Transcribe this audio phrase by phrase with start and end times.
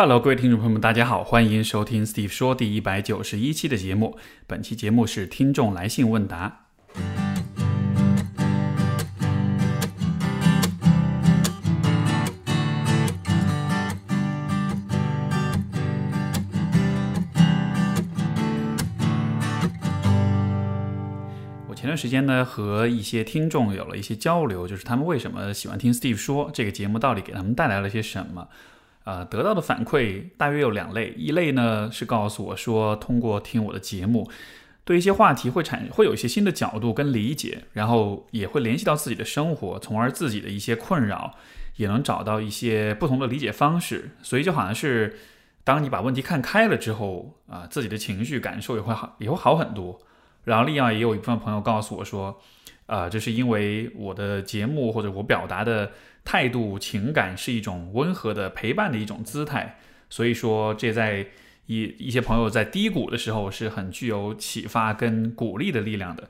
[0.00, 4.16] Hello，各位听众朋友们，大家好，欢迎收听 Steve 说第一百九十一期的节目。
[4.46, 6.66] 本期节目是听众来信问答。
[21.66, 28.46] 我前段时间呢，和一些听众有了一些交流，就是他们为什么喜欢听 Steve 说这个节目，到底给他们带来了些什么？
[29.08, 34.30] 呃，得到的反馈大约有两类，一类呢是告诉我说，通过听我的节目，
[34.84, 41.34] 对一些话题会产会有一些新的角度跟理解，然后也会联系到自己的生活，从而自己的一些困扰
[41.76, 44.10] 也能找到一些不同的理解方式。
[44.22, 45.16] 所以就好像是，
[45.64, 49.98] 当你把问题看开了之后，啊，自己的情绪感受也会好，也会好很多。
[50.44, 52.38] 然后另外也有一部分朋友告诉我说，
[52.84, 55.90] 啊，这是因为我的节目或者我表达的
[56.24, 59.78] 态度、情感是一种温和的陪伴的一种姿态，
[60.10, 61.26] 所以说这在
[61.66, 66.28] 一一些朋友在低谷的时候是很具有启发跟鼓励的力量的。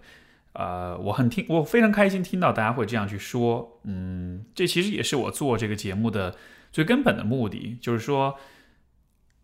[0.53, 6.37] 呃，我很听，我非常开心听到大家会这样去说，嗯，这其实也是我做这个节目的
[6.73, 8.37] 最根本的目的，就是说，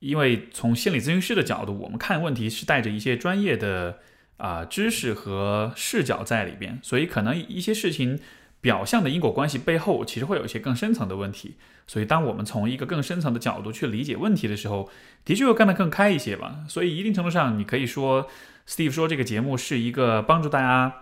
[0.01, 3.99] 因为从心理咨询师的角度，我们看问题是带着一些专业的。
[4.37, 8.19] 啊，知识和视角在里边，所以可能一些事情
[8.65, 11.57] 表象的因果关系背后，其实会有一些更深层的问题。
[11.87, 14.89] 所以，当我们从一个更深层的角度去理解问题的时候，
[15.23, 16.65] 的确会看得更开一些吧。
[16.67, 18.27] 所以，一定程度上，你可以说
[18.67, 20.95] ，Steve 说这个节目是一个帮助大家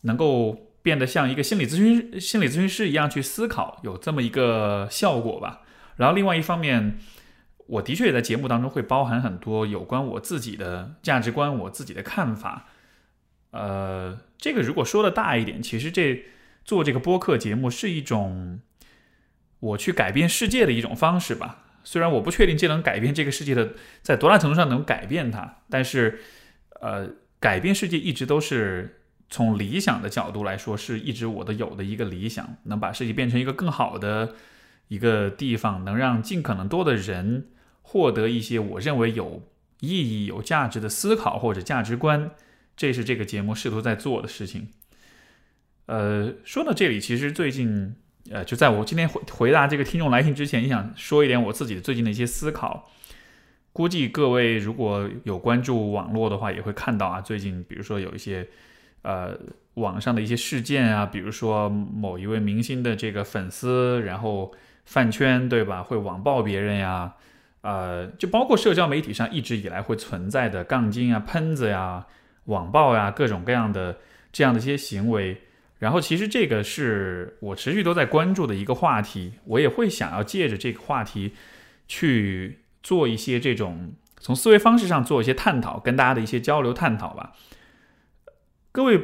[0.00, 5.60] 能够变得像一个心理咨询心理咨询师一样去思考，有这么一个效果吧。
[5.98, 6.98] 然后，另外一方面。
[7.68, 12.64] 我的确也在节目当中会包含很多有关我自己的价值观、我自己的看法。
[13.50, 16.24] 呃，这个如果说的大一点，其实这
[16.68, 18.60] 做这个播客节目是一种
[19.58, 21.64] 我去改变世界的一种方式吧。
[21.82, 26.20] 虽然我不确定这能改变这个世界的在多大程度上能改变它，但是
[26.82, 27.08] 呃，
[27.40, 34.34] 改变世界一直都是从理想的角度来说，是一直我的有的一个理想，能把世界变成一个更好的
[34.88, 37.46] 一个地方，能让尽可能多的人。
[37.80, 39.48] 获得一些我认为有
[39.80, 42.32] 意义、有价值的思考或者价值观，
[42.76, 44.68] 这是这个节目试图在做的事情。
[45.88, 47.96] 呃，说到这里，其实最近，
[48.30, 52.90] 呃，就在我今天回回答这个听众来信之前，也想说一点我自己最近的一些思考。
[53.72, 58.46] 估计各位如果有关注网络的话，也会看到啊，最近比如说有一些
[59.00, 59.34] 呃
[59.74, 64.52] 网上的一些事件啊，比如说某一位明星的这个粉丝，然后
[64.84, 67.14] 饭圈对吧，会网暴别人呀。
[67.62, 72.06] 呃，就包括社交媒体上一直以来会存在的杠精啊、喷子呀、
[72.44, 73.96] 网暴呀，各种各样的
[74.30, 75.40] 这样的一些行为。
[75.78, 81.34] 然后，其实这个是我持续都在关注的一个话题，我也会想要借着这个话题
[81.86, 87.32] 去做一些这种从思维方式上做一些探讨，跟大家的一些交流探讨吧。
[88.72, 89.00] 各位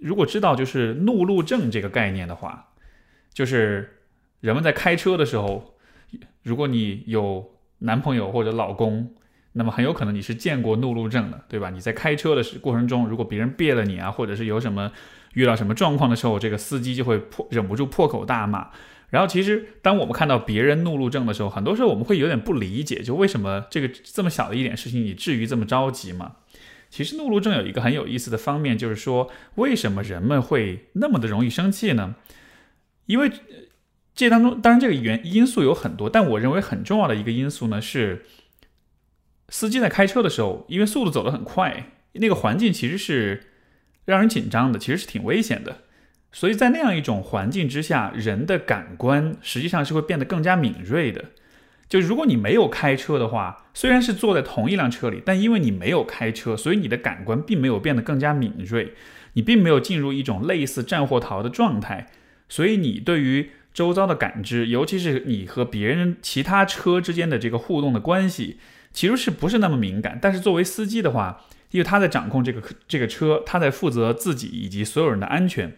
[0.00, 2.72] 如果知道就是怒路症这个概念的话，
[3.32, 4.02] 就是
[4.40, 5.76] 人们在开车的时候，
[6.42, 9.14] 如果你有男朋友或者老公，
[9.58, 11.70] 那么很有可能你是见过怒路症的，对吧？
[11.70, 14.92] 你在开车的过程中，如果别人别了你啊，或者是有什么
[15.32, 18.68] 遇到什么状况的时候，这个司机就会破忍不住破口大骂。
[19.08, 26.32] 然后，其实当我们看到别人怒路症的时候，很多时候我们会有点不理解，就为什么这个这么小的一点事情，你至于这么着急吗？
[26.90, 32.14] 其实怒路症有一个很有意思的方面，就是说为什么人们会那么的容易生气呢？
[33.06, 33.32] 因为。
[34.18, 38.24] 这当中，当然这个原因素有很多，但我认为很重要的一个因素呢是，
[39.48, 43.44] 司机在开车的时候，因为速度走得很快，那个环境其实是
[44.04, 45.78] 让人紧张的，其实是挺危险的。
[46.32, 51.26] 所以在那样一种环境之下，人的感官实际上是会变得更加敏锐的。
[51.88, 58.92] 就如果你没有开车的话，虽然是坐在同一辆车里，但因为你没有开车，所以你的感官并没有变得更加敏锐，
[59.34, 62.08] 你并没有进入一种类似战或逃的状态，
[62.48, 68.58] 所以你对于周遭的感知，尤其是你和别人、其他车之间的这个互动的关系，
[68.96, 70.18] 其实是不是那么敏感？
[70.20, 75.76] 但是作为司机的话，因为他在掌控这个这个车，他在负责自己以及所有人的安全，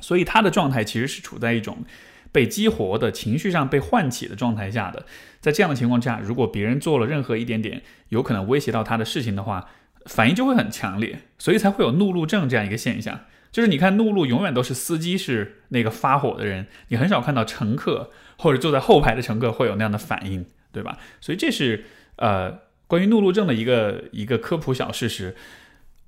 [0.00, 1.84] 所以他的状态其实是处在一种
[2.32, 5.06] 被激活的情绪上被唤起的状态下的。
[5.40, 9.68] 在这样的情况下，如果别人做了任何一点点有可能威胁到他的事情的话，
[10.06, 13.20] 反应就会很强烈，所以才会有怒路症这样一个现象。
[13.52, 20.98] 就是你看，怒路永远都是司机是那个发火的人，你很少看到乘客或者坐在后排的乘客会有那样的反应，对吧？
[21.20, 21.84] 所以这是
[22.22, 25.34] 呃关于怒路症的一个一个科普小事实。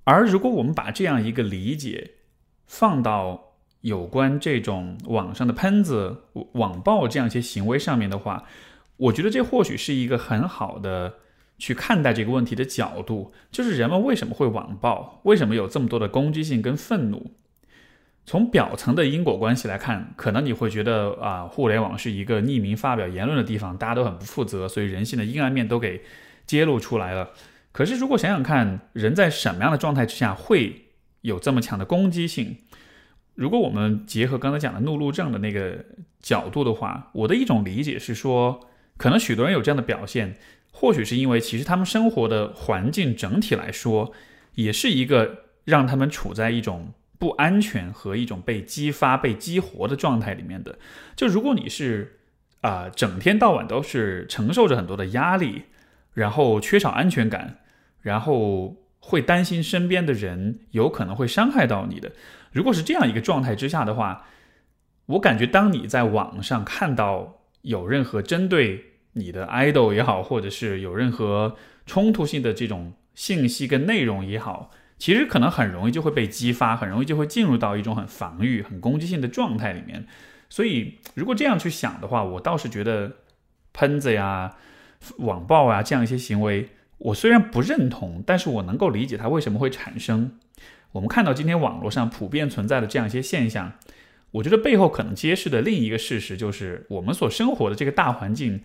[0.05, 2.13] 而如果我们把这样一个理解
[2.67, 8.45] 放到有关这种网上的喷子、网暴这样一些行为上面的话，
[8.97, 11.15] 我觉得这或许是一个很好的
[11.59, 17.33] 去看待这个问题的角度，就是人们为什么会网暴，为什么有这么多的攻击性跟愤怒。
[18.27, 26.03] 从表层的因果关系来看，可能你会觉得啊，互联网是一个匿名发表言论的地方，大家都很不负责，所以人性的阴暗面都给
[26.47, 27.33] 揭露出来了。
[27.71, 30.87] 可是如果想想看，人在什么样的状态之下会
[31.21, 32.57] 有这么强的攻击性？
[33.35, 35.85] 如果我们结合刚才讲的怒路症的那个
[36.21, 38.59] 角度的话，我的一种理解是说，
[38.97, 40.39] 可能许多人有这样的表现，
[40.73, 44.13] 或许是因为其实他们生活的环境整体来说，
[44.55, 46.95] 也是一个让他们处在一种。
[47.25, 50.79] 不安全和一种被激发、被激活的状态里面的，
[51.17, 52.19] 就如果你是
[52.61, 55.63] 啊，整天到晚都是承受着很多的压力，
[56.13, 57.61] 然后缺少安全感，
[58.03, 62.13] 然后会担心身边的人有可能会伤害到你的。
[62.53, 64.27] 如果是这样一个状态之下的话，
[65.07, 68.85] 我感觉当你在网上看到有任何针对
[69.15, 71.57] 你的 idol 也好，或者是有任何
[71.87, 74.71] 冲突性的这种信息跟内容也好。
[74.99, 80.07] 其实可能很容易就会被激发，很容易就会进入到一种很防御、很攻击性的状态里面。
[80.49, 83.17] 所以，如果这样去想的话，我倒是觉得
[83.73, 84.55] 喷子呀、
[85.19, 86.69] 网暴啊这样一些行为，
[86.99, 90.39] 我虽然不认同，但是我能够理解它为什么会产生。
[90.93, 93.73] 我们看到今天网络上普遍存在的这样一些现象，
[94.31, 98.63] 我觉得背后可能揭示的另一个事实就是，我们所生活的这个大环境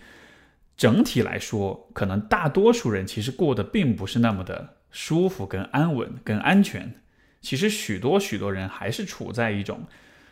[0.78, 4.76] 整体来说，可能大多数人其实过得并不是那么的。
[4.92, 6.96] 舒服、跟安稳、跟安全，
[7.42, 9.86] 其实许多许多人还是处在一种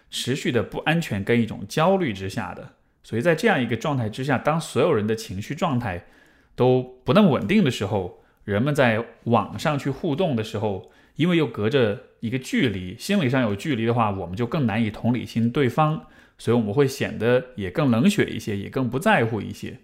[0.10, 2.74] 持续的不安全跟一种焦虑之下的。
[3.04, 6.06] 所以在这样一个状态之下，当所有人的情绪状态
[6.56, 16.08] 都不那么稳定的时候，人们在网上去互动的时候，因为又隔着一个距离，心理上有距离的话，我们就更难以同理心对方，
[16.38, 19.78] 所以我们会显得也更冷血一些，也更不在乎一些。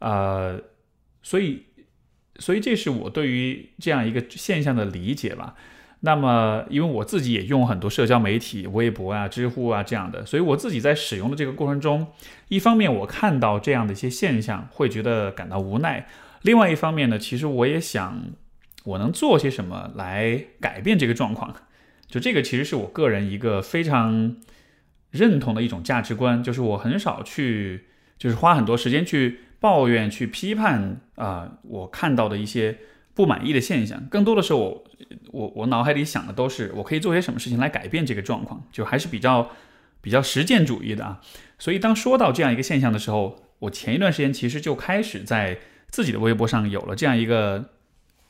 [0.00, 0.60] 呃，
[1.22, 1.67] 所以。
[2.38, 5.54] 所以这是我对于这样一个现象的理解吧。
[6.00, 12.06] 那么，因为我自己也用很多社交媒体，微博啊、知乎啊这样的，所以我自己在使用的这个过程中，
[12.46, 16.04] 一方面我看到这样的一些现象，会觉得感到无奈；
[16.42, 18.26] 另外一方面呢，其实我也想
[18.84, 21.52] 我能做些什么来改变这个状况。
[22.06, 24.36] 就这个其实是我个人一个非常
[25.10, 27.86] 认同的一种价值观，就是我很少去，
[28.16, 29.40] 就是花很多时间去。
[29.60, 32.78] 抱怨去批判啊，我看到的一些
[33.14, 34.84] 不满意的现象，更多的时候，我
[35.32, 39.50] 我我脑海里想的都是我可以做些什么事情来改变这个状况，就还是比较
[40.00, 41.20] 比较实践主义的啊。
[41.58, 45.58] 所以当说到这样一个现象的时候，我前一段时间其实就开始在
[45.88, 47.70] 自己的微博上有了这样一个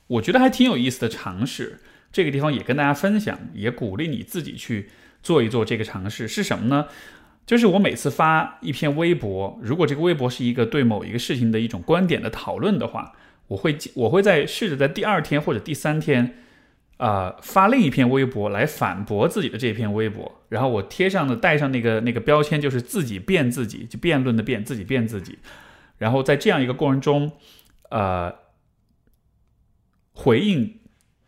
[0.06, 1.80] 我觉得还挺有意思的尝试。
[2.10, 4.88] 这个地方也跟大家分享，也鼓励你自己去
[5.22, 6.86] 做一做这个尝试是什么呢？
[7.48, 13.14] 就是我每次发一篇微博，如果这个微博是一个对某一个事情的一种观点的讨论的话，
[13.46, 16.40] 我会我会在试着在第二天或者第三天，
[16.98, 25.38] 啊发另一篇微博来反驳自己的这篇微博，然后我贴上的带上那个那个标签，就是自己辩自己，就辩论的辩，自己辩自己，
[25.96, 27.32] 然后在这样一个过程中，
[27.88, 28.30] 呃，
[30.12, 30.80] 回应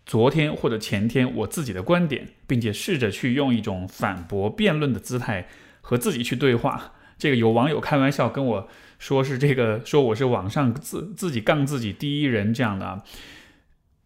[0.05, 5.49] 昨天或者前天我自己的观点，并且试着去用一种反驳辩论的姿态。
[5.91, 8.69] 和自己去对话，这个有网友开玩笑跟我
[9.01, 13.03] 说是这个说我是网上自自己杠自己第一人这样的啊，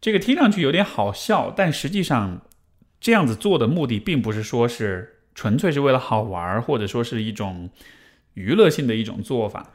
[0.01, 2.41] 这个听上去有点好笑，但实际上
[2.99, 7.69] 这样子做的目的并不是说是纯粹是为了好玩，或者说是一种
[8.33, 9.71] 娱乐性的一种做法。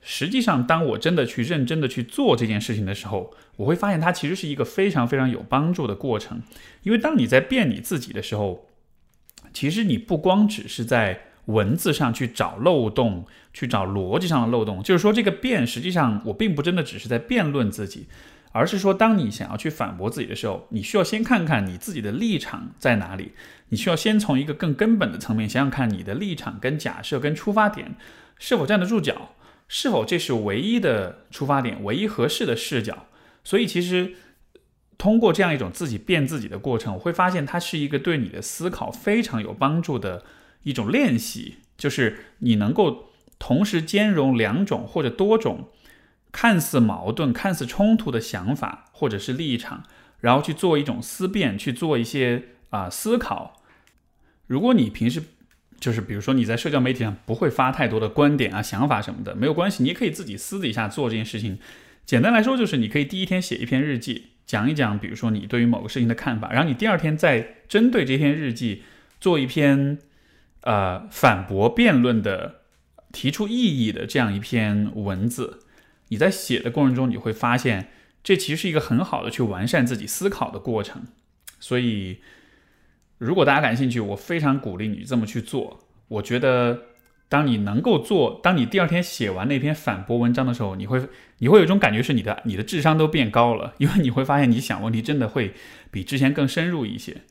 [0.00, 6.40] 实际上，当我真的去认真的去做这件事情的时候，我会发现它其实是一个非常非常有帮助的过程，
[6.84, 8.66] 因为当你在变你自己的时候，
[9.52, 18.06] 其实你不光只是在文字上去找漏洞，去找逻辑上的漏洞，就是说这个辩，实际上我并不真的只是在辩论自己，
[18.52, 23.32] 而是说当你想要去反驳自己的时候，你需要先看看你自己的立场在哪里，
[23.70, 27.96] 你需要先从一个更根本的层面想想看你的立场跟假设跟出发点
[28.38, 29.34] 是否站得住脚，
[29.66, 33.06] 是否这是唯一的出发点，唯一合适的视角。
[33.42, 34.14] 所以其实
[34.98, 40.22] 通过这样一种自己辩自己的过程，我会发现它是一个对你的思考非常有帮助的。
[40.62, 45.70] 一种练习，就是你能够同时兼容两种或者多种
[46.30, 49.84] 看似矛盾、看似冲突的想法或者是立场，
[50.20, 53.62] 然后去做一种思辨，去做一些啊思考。
[54.46, 55.22] 如果你平时
[55.80, 61.58] 就是比如说你在社交媒体上不会发太多的观点啊、想法什么的，没有关系，你也可以自己私底下做这件事情。
[62.04, 68.82] 简单来说，就是你可以第一天写一篇日记，讲一讲，比如说你对于某个事情的看法，然后你第二天再针对这篇日记
[69.18, 69.98] 做一篇。
[70.62, 72.60] 呃，反驳辩论的
[73.12, 75.60] 提出异议的这样一篇文字，
[76.08, 77.88] 你在写的过程中，你会发现
[78.22, 81.02] 这其实是一个很好的去完善自己思考的过程。
[81.58, 82.20] 所以，
[83.18, 85.86] 如果大家感兴趣，我非常鼓励你这么去做。
[86.08, 86.82] 我觉得，
[87.28, 95.54] 当你能够做，当你第二天写完那篇反驳文章的时候，你会 你会有一种感觉，是你的你的智商都变高了，因为你会发现你想问题真的会
[95.90, 97.22] 比之前更深入一些。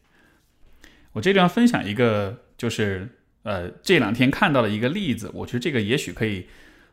[1.14, 3.10] 我这地方分享一个，就是
[3.44, 6.48] 呃这两天看到了一个例子，我觉得这个也许可以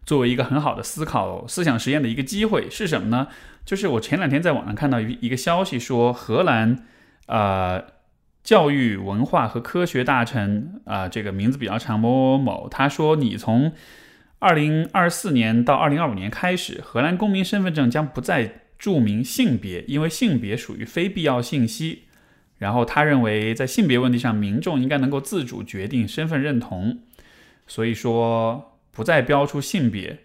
[0.04, 3.28] 作为一个很好的思考思想实验的一个机会，是什么呢？
[3.64, 6.86] 就是我前两天在网上看到一一个消息，说荷兰
[7.26, 7.82] 啊
[8.44, 13.72] 教育文化和科学大臣啊这个名字比较长某某某，他说你从
[14.38, 22.04] 二零二四年到二零二五年开始，荷兰公民身份证将不再注明性别，因为性别属于非必要信息。
[22.58, 27.00] 然后他认为，在性别问题上，民众应该能够自主决定身份认同，
[27.66, 30.20] 所以说不再标出性别。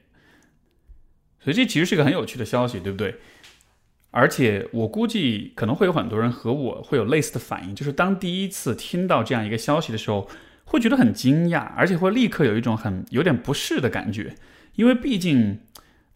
[1.42, 3.16] 所以这其实是个很有趣的消息，对不对？
[4.12, 10.30] 而且我估计可能会有很多人和我会有类似的反应，就是当第一次听到这样一个消息的时候，
[10.64, 14.36] 会觉得很惊讶，而且会立刻有一种很有点不适的感觉，
[14.76, 15.60] 因为毕竟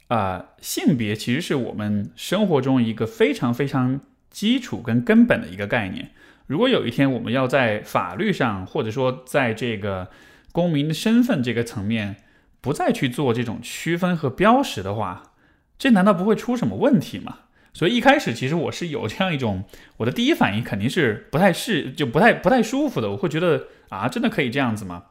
[0.08, 4.00] 啊，性别其实是我们生活中一个非常非常。
[4.36, 6.12] 基础跟根本的一个概念。
[6.46, 10.10] 如果有一天我们要在法律上，或者说在这个
[10.52, 12.18] 公民身份这个层面，
[12.60, 15.32] 不再去做这种区分和标识的话，
[15.78, 17.38] 这难道不会出什么问题吗？
[17.72, 19.64] 所以一开始其实我是有这样一种，
[19.96, 23.12] 我的第一反应肯定是不太适，就不太不太舒服的。
[23.12, 25.06] 我会觉得啊，真的可以这样子吗？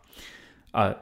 [0.72, 0.94] 啊，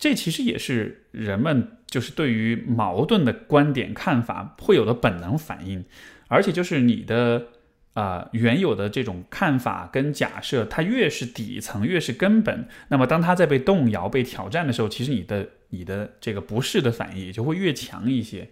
[0.00, 5.84] 这其实也是人们就是对于矛盾的观点看法会有的本能反应。
[6.30, 7.48] 而且就是你的
[7.94, 18.48] 啊原有的这种看法跟假设，它越是底层，越是根本，那么当它在被动摇、被挑战的时候，其实你的你的这个不适的反应也就会越强一些。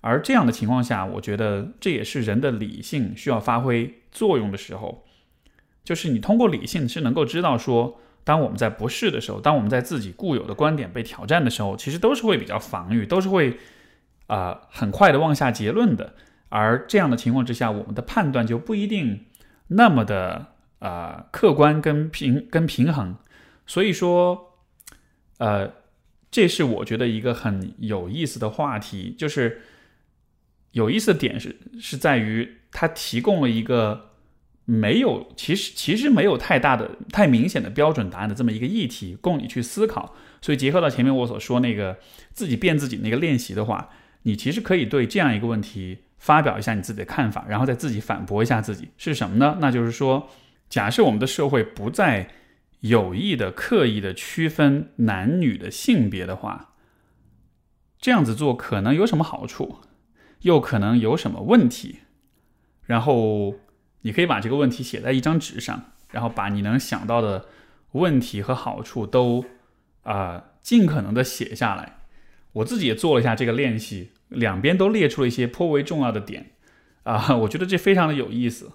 [0.00, 5.06] 而这样的情况下，我觉得这也是人的理性需要发挥作用的时候，
[5.82, 13.56] 就是你通过理性是能够知道说，当我们在不适的时候，当我们在自己固有的观点被挑战的时候，其实都是会比较防御，都是会
[14.26, 16.14] 啊很快的妄下结论的。
[16.50, 19.26] 而这样的情况之下，我们的判断就不一定
[19.68, 23.16] 那么的啊客观跟平跟平衡。
[23.66, 24.58] 所以说，
[25.36, 25.70] 呃，
[26.30, 29.60] 这是我觉得一个很有意思的话题，就是
[30.72, 34.12] 有意思的点是是在于它提供了一个
[34.64, 40.14] 没有其实其实没有太大的太明显的标准答案的这么一个议题供你去思考。
[40.40, 41.98] 所以结合到前面我所说那个
[42.32, 43.90] 自己变自己那个练习的话，
[44.22, 45.98] 你其实可以对这样一个问题。
[46.18, 49.58] 发表一下你自己的看法，然后再自己反驳一下自己是什么呢？
[49.60, 50.28] 那就是说，
[50.68, 52.28] 假设我们的社会不再
[52.80, 56.74] 有意的、刻意的区分男女的性别的话，
[57.98, 59.80] 这样子做可能有什么好处，
[60.42, 62.00] 又可能有什么问题？
[62.84, 63.54] 然后
[64.02, 67.46] 你可以把这个问题写在一张纸上，然后把你能想到的
[67.92, 69.44] 问题和好处都
[70.02, 71.97] 啊尽可能的写下来。
[72.52, 74.10] 我自己也做了一下这个练习。
[74.28, 76.50] 两边都列出了一些颇为重要的点，
[77.04, 78.72] 啊，我觉得这非常的有意思。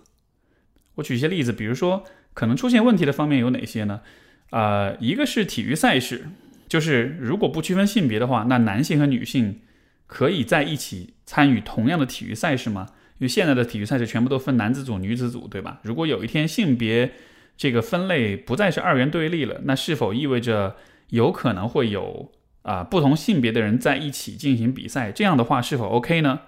[0.96, 4.02] 我举一些例子，比如说可能出现问题的方面有哪些呢？
[4.50, 6.30] 啊，一个是体育赛事，
[6.68, 9.62] 就是如果不区分性别的话，那男性和女性
[10.08, 12.88] 可以在一起参与同样的体育赛事吗？
[13.20, 15.80] 因为现在的体育赛事全部都分男子组、女子组，对吧？
[15.84, 17.12] 如果有一天性别
[17.56, 20.78] 这个分类不再是二元对立了，那是否意味着
[21.10, 22.32] 有可能会有？
[22.64, 26.42] 啊，不同性别的人在一起进行比赛，这样的话是否 OK 呢？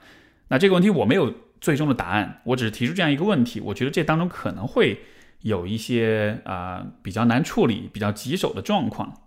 [0.49, 3.59] 那这个问题我没有最终的答案，我只是提出这样一个问题。
[3.59, 5.01] 我觉得这当中可能会
[5.41, 9.21] 有一些啊比较难处理、比较棘手的状况。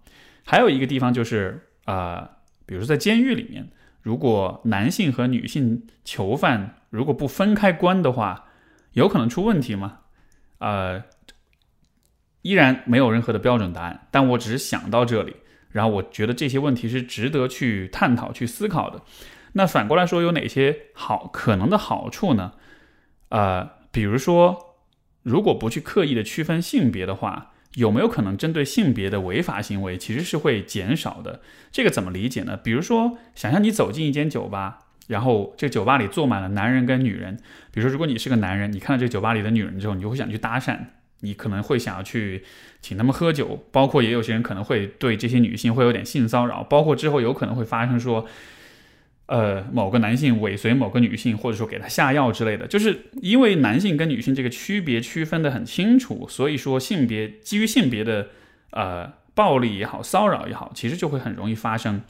[0.44, 2.30] 还有一个地方就是啊，
[2.64, 3.68] 比如说在监狱里面，
[4.02, 8.46] 如果男性和女性囚犯如果不分开关的话，
[8.92, 9.98] 有可能出问题吗？
[10.58, 11.02] 呃，
[12.42, 15.36] 依然没有任何的标准答案，但我只是想到这里。
[15.70, 19.02] 然后我觉得这些问题是值得去探讨、去思考的。
[19.52, 22.52] 那反过来说，有哪些好可能的好处呢？
[23.30, 24.76] 呃，比如说，
[25.22, 31.40] 如果不去刻意的区分性别的话，有没有可能针对性别的违法行为其实是会减少的？
[31.70, 32.56] 这个怎么理解呢？
[32.56, 37.38] 比如说，想象你走进一间酒吧，然后这酒吧里坐满了男人跟女人。
[37.70, 40.78] 比如说，如果你是个男人，你看到这酒吧里的女人之后，你就会想去搭讪。
[41.20, 42.44] 你可能会想要去
[42.80, 48.26] 请他们喝酒，包括也有些人可能会对这些女性会有点性骚扰，包括之后有可能会发生说，
[49.26, 52.66] 呃，某个男性尾随某个女性，或者说给她下药之类的。
[52.66, 58.28] 就是因为男性跟女性这个区别区分的很清楚，所以说性别基于性别的
[58.70, 62.02] 呃暴力也好，骚扰也好，其实就会很容易发生。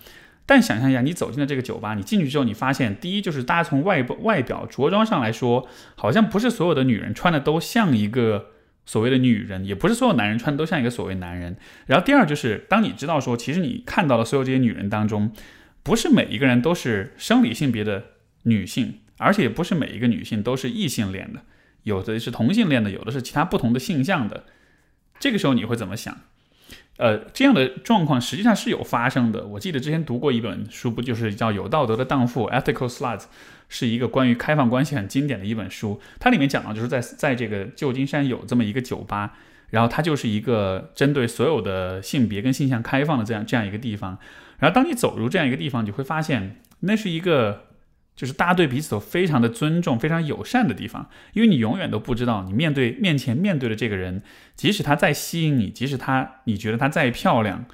[0.46, 8.46] 但想象一下，你走进了这个酒吧，你进去之后，你发现，第一就是大家从外外表着装上来说，好像不是所有的女人穿的都像一个
[8.88, 11.58] 所谓的女人，也不是所有男人穿都像一个所谓男人。
[11.84, 15.30] 然后第二就是，当你知道说，其实你看到的所有这些女人当中，
[15.82, 18.02] 不是每一个人都是生理性别的
[18.44, 21.42] 女性，而且也不是每一个女性都是异性恋的，
[21.82, 24.44] 有的是同性恋的，有的是其他不同的性向的。
[25.20, 26.16] 这个时候你会怎么想？
[26.96, 29.46] 呃，这样的状况实际上是有发生的。
[29.48, 33.24] 我记得之前读过一本书，不就是叫《有道德的荡妇》（Ethical Sluts），
[33.68, 36.00] 是一个关于开放关系很经典的一本书。
[36.18, 39.34] 它里面讲到，就是在在这个旧金山有这么一个酒吧，
[39.70, 44.18] 然后它就是一个针对所有的性别跟性向开放的这样这样一个地方。
[44.58, 47.64] 然后当你走入这样一个地方，你会发现那是一个。
[48.18, 54.24] 就是大家对彼此都非常的尊重、非常友善的地方，因为你永远都不知道你面对面前面对的这个人，
[54.56, 57.66] 即使他再吸引你，即使他你觉得他再漂亮，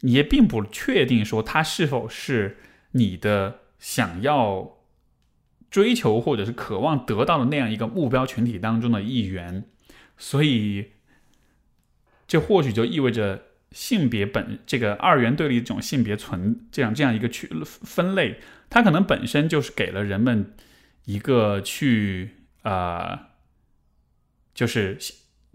[0.00, 2.56] 你也并不确定说他是否是
[2.92, 4.75] 你的想要
[5.76, 9.62] 追求或者是渴望得到的那样一个目标群体当中的一员，
[10.16, 10.92] 所以
[12.26, 18.40] 这或许就意味着性别本这个二元对立这种性别存这样这样一个区分类。
[18.70, 20.54] 它可能本身就是给了人们
[21.04, 22.30] 一个去
[22.62, 23.32] 啊，
[24.54, 24.96] 就是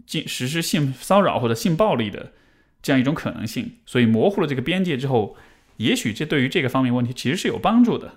[0.06, 2.30] 进实施性骚扰或者性暴力的
[2.80, 5.36] 这样一种可能性，所以模糊了这个边界之后，
[5.78, 8.14] 也许这对于这个方面问题其实是有帮助的。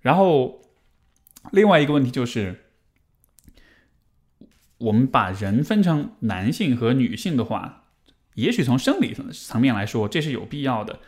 [0.00, 0.65] 然后
[1.52, 2.56] 另外一个问题就是，
[4.78, 7.84] 我们把人分成男性和女性的话，
[8.34, 11.00] 也许从生理层面来说，这是有必要的。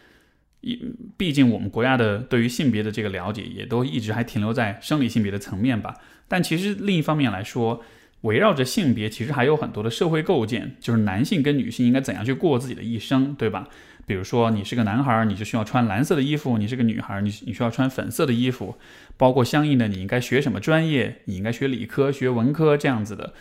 [0.61, 0.77] 一，
[1.17, 5.95] 毕竟我们国家的对于性别的这个了解，也都一直还停留在生理性别的层面吧。
[6.27, 7.85] 但其实另一方面来说，
[8.23, 13.69] 围绕着性别，其实还有很多的社会构建，就是男性跟女性应该怎样去过自己的一生，对吧？
[14.09, 18.77] 比如说，你是个男孩，你就需要穿蓝色的衣服；你是个女孩，你你需要穿粉色的衣服。
[19.17, 21.21] 包括相应的，你应该学什么专业？
[21.27, 23.35] 你应该学理科、学文科这样子的。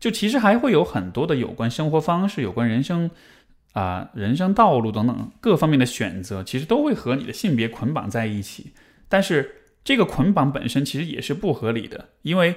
[0.00, 3.10] 就其实还会有很多的有关生活方式、有关人生。
[3.74, 8.72] 啊，人生道路等等各方面的选择，其实都会和你的性别捆绑在一起。
[9.08, 9.50] 但是
[9.82, 12.54] 这个捆绑本身其实也是不合理的，因为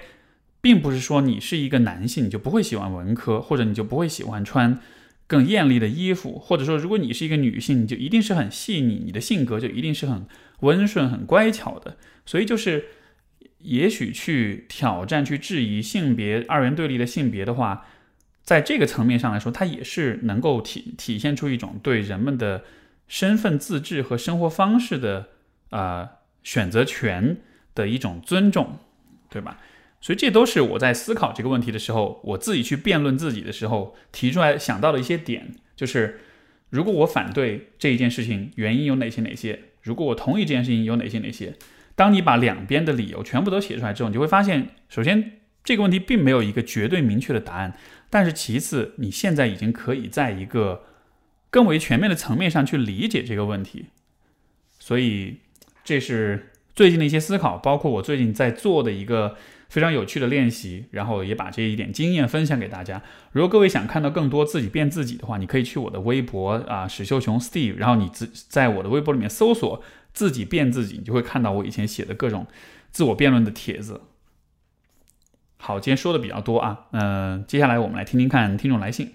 [0.61, 4.79] 并不是说你是一个男性你就不会喜欢文科，或者你就不会喜欢穿
[5.27, 10.25] 更艳丽的衣服，或者说如果你是一个女性，你就一定是很细腻，你的性格就一定是很
[10.61, 11.97] 温顺、很乖巧的。
[12.25, 12.85] 所以就是，
[13.59, 17.85] 也许去挑战、去质疑性别二元对立的性别的话。
[18.41, 22.63] 在这个层面上来说，它也是能够体体现出一种对人们的
[23.05, 25.27] 身份自治和生活方式的
[25.69, 26.11] 啊
[26.43, 27.41] 选择权
[27.75, 28.77] 的一种尊重，
[29.29, 29.59] 对吧？
[30.07, 36.21] 所以这都是我在思考这个问题的时候，我自己去辩论自己的时候提出来想到的一些点，就是
[36.69, 39.63] 如果我反对这一件事情，原因有哪些哪些？
[39.81, 41.55] 如果我同意这件事情，有哪些哪些？
[41.95, 47.77] 当你把两边的理由全部都写出来之后，你就会发现，首先这个问题并没有一个绝对明确的答案。
[48.09, 50.83] 但是其次，你现在已经可以在一个
[51.49, 53.87] 更为全面的层面上去理解这个问题，
[54.79, 55.39] 所以
[55.83, 59.35] 这是最近的一些思考，包括我最近在做的一个
[59.69, 63.01] 非常有趣的练习，然后也把这一点经验分享给大家。
[63.31, 72.47] 如果各位想看到更多自己变自己的话，你可以去我的微博啊，史秀雄 Steve，然后你自在我的微博里面搜索“自己变自己”，你就会看到我以前写的各种
[72.91, 74.01] 自我辩论的帖子。
[75.57, 79.13] 好，今天说的比较多啊，嗯，接下来我们来听听看听众来信。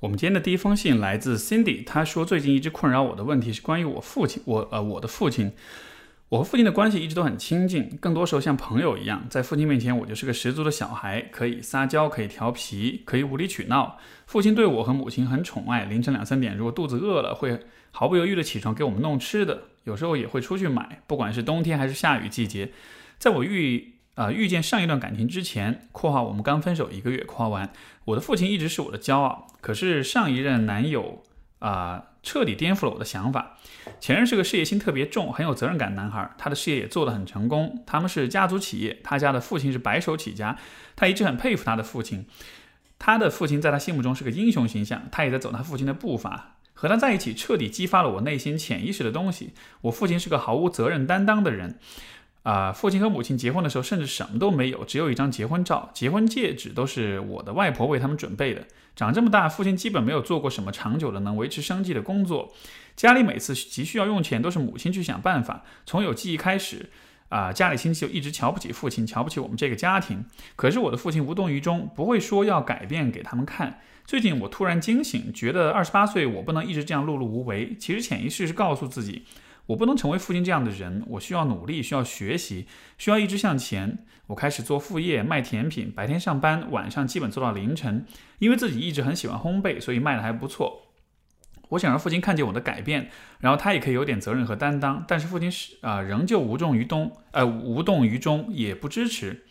[0.00, 5.52] 我们今天的第一封信来自 Cindy，他说最近一直困扰我的问题是关于我父亲，我呃我的父亲，
[6.30, 13.98] 我和父亲的关系一直都很亲近，更多时候像朋友一样，在父亲面前我就是个十足的小孩，可以撒娇，可以调皮，可以无理取闹。
[14.26, 17.60] 父亲对我和母亲很宠爱，凌晨两三点如果肚子饿了，会
[17.90, 22.72] 毫不犹豫的起床给我们弄吃的，有时候也会出去买，不管是冬天还是下雨季节，
[23.18, 23.92] 在我遇。
[24.14, 27.72] 啊，遇见上一段感情之前（括号我们刚分手一个月），括号完，
[28.04, 29.48] 我的父亲一直是我的骄傲。
[29.60, 31.24] 可是上一任男友
[31.58, 33.58] 啊，彻底颠覆了我的想法。
[34.00, 37.84] 前任是个事业心特别重、很有责任感的男孩，他的事业也做得很成功。
[37.86, 40.56] 他们是家族企业，他家的父亲是白手起家。
[40.96, 42.26] 他一直很佩服他的父亲，
[42.98, 46.56] 他的父亲在他心目中是个英雄形象，他也在走他父亲的步伐。
[46.72, 49.52] 和他在一起，彻底激发了我内心潜意识的东西。
[49.82, 51.78] 我父亲是个毫无责任担当的人。
[52.44, 58.66] 啊，父亲和母亲结婚的时候，甚至什么都没有，只有一张结婚照，结婚戒指都是我的外婆为他们准备的。
[58.94, 62.52] 长这么大，父亲基本没有做过什么长久的能维持生计的工作，
[62.94, 65.64] 家里每次急需要用钱，都是母亲去想办法。
[65.86, 66.90] 从有记忆开始，
[67.30, 70.26] 啊，家里亲戚就一直瞧不起父亲，瞧不起我们这个家庭。
[70.54, 73.80] 可是我的父亲无动于衷，不会说要改变给他们看。
[74.04, 77.74] 最近我突然惊醒，觉得二十八岁我不能一直这样碌碌无为。
[77.80, 79.24] 其实潜意识是告诉自己，
[79.66, 82.66] 我不能成为父亲这样的人，我需要努力，需要学习，
[82.98, 84.06] 需要一直向前。
[84.26, 88.06] 我开始做副业，卖甜品，白天上班，晚上基本做到凌晨。
[88.38, 90.82] 因为自己一直很喜欢烘焙，所以卖的还不错。
[91.70, 93.08] 我想让父亲看见我的改变，
[93.40, 95.02] 然后他也可以有点责任和担当。
[95.08, 99.44] 但是父亲是啊，仍旧无动于衷，呃，无动于衷，也不支持。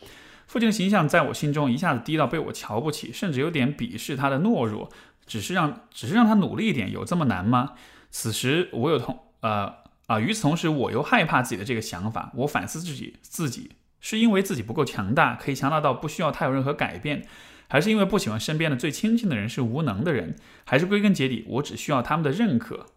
[0.45, 4.89] 父亲的形象在我心中一下子低到被我瞧不起，甚至有点鄙视他的懦弱。
[5.26, 7.71] 只是让，只是让他努力一点，有这么难吗？
[8.12, 9.73] 此时我有同，呃
[10.07, 12.31] 啊，与此同时，我又害怕自己的这个想法。
[12.35, 17.25] 我反思自己，自己是因为自己不够强大，可以强大到不需要他有任何改变。
[17.69, 20.35] 还是因为不喜欢身边的最亲近的人是无能的人，
[20.65, 22.87] 还是归根结底我只需要他们的认可？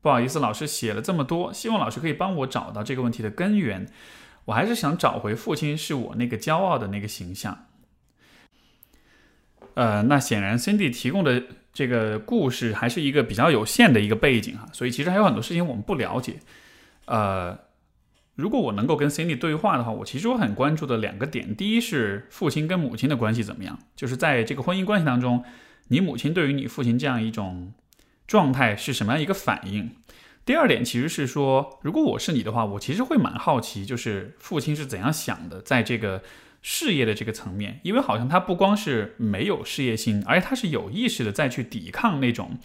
[0.00, 3.86] 不好意思，老师写了这么多，希望老师可以帮我找到这个问题的根源。
[4.46, 7.66] 我还是想找回父亲是我那个骄傲的那个形象。
[9.74, 16.36] 呃，那显然 Cindy 提供的这个故事还是一个比较有限的一个背景哈，所以其实还有很多事情我们不了解。
[17.06, 17.58] 呃。
[18.34, 25.44] 如果我能够跟 Cindy 对话的话，我其实我很关注的两个点，第一是父亲跟母亲的关系怎么样，就是在这个婚姻关系当中，
[25.88, 27.74] 你母亲对于你父亲这样一种
[28.26, 29.90] 状态是什么样一个反应？
[30.46, 36.22] 第二点其实是说，如果我是你的话，我其实会蛮好奇，就是父亲是怎样想的，在这个
[36.62, 42.58] 事业的这个层面，因为好像他不光是没有事业心，而且他是有意识的再去抵抗那种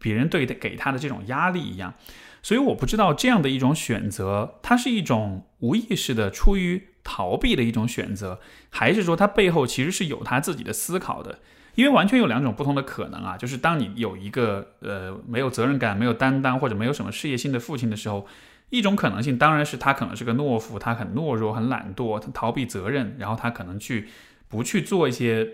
[0.00, 1.94] 别人对给他的这种压力一样。
[2.42, 11.38] 所以我不知道这样的一种选择，它是一种无意识的出于逃避的一种选择，还是说它背后其实是有他自己的思考的？
[11.76, 18.26] 因为完全有两种不同的可能啊，就是当你有一个呃没有责任感、没有担当或者没有什么事业心的父亲的时候，
[18.72, 24.08] 一种可能性当然是他可能是个懦夫，他很懦弱、很懒惰，他逃避责任，然后他可能去
[24.48, 25.46] 不去做一些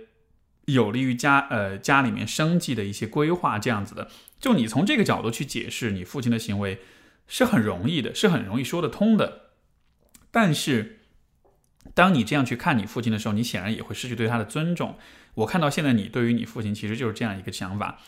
[0.66, 4.08] 有利于家呃家里面生计的一些规划这样子的。
[4.38, 6.78] 就你从这个角度去解释你父亲的行为，
[7.26, 9.46] 是很容易的，是很容易说得通的。
[10.30, 11.00] 但是，
[11.94, 14.94] 当你这样去看你父亲的时候，你显然也会失去对他的尊重。
[15.34, 17.98] 我看到现在你对于你父亲其实就是这样一个想法。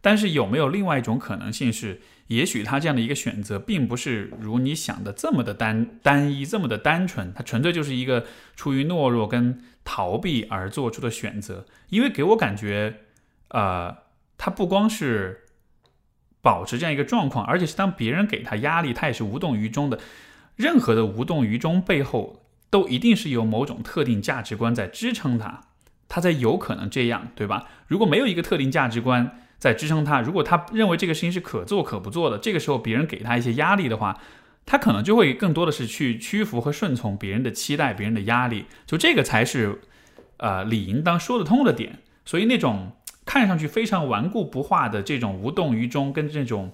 [0.00, 2.00] 但是有没有另外一种可能性是，
[2.34, 11.66] 也许他这样的一个选择，并不是如你想的这么的单单一，这么的单纯，他纯粹就是一个出于懦弱跟逃避而做出的选择。
[11.88, 13.00] 因为给我感觉，
[13.48, 13.96] 呃，
[14.36, 15.38] 他不光是。
[16.44, 20.00] 保持这样一个状况，而且是当别人给他压力，他也是无动于衷的。
[20.56, 25.60] 任何的无动于衷背后，都一定是有某种特定价值观在支撑他，
[26.08, 27.68] 他才有可能这样，对吧？
[27.86, 34.20] 如果没有一个特定价值观在支撑他，如果他认为这个事情是可做可不做的，这个时候别人给他一些压力的话，
[34.66, 39.82] 他可能就会更多的是去屈服和顺从别人的期待、别人的压力，就这个才是
[40.38, 42.00] 呃理应当说得通的点。
[42.24, 42.96] 所以那种。
[43.24, 46.72] 看上去非常顽固不化的这种无动于衷，跟这种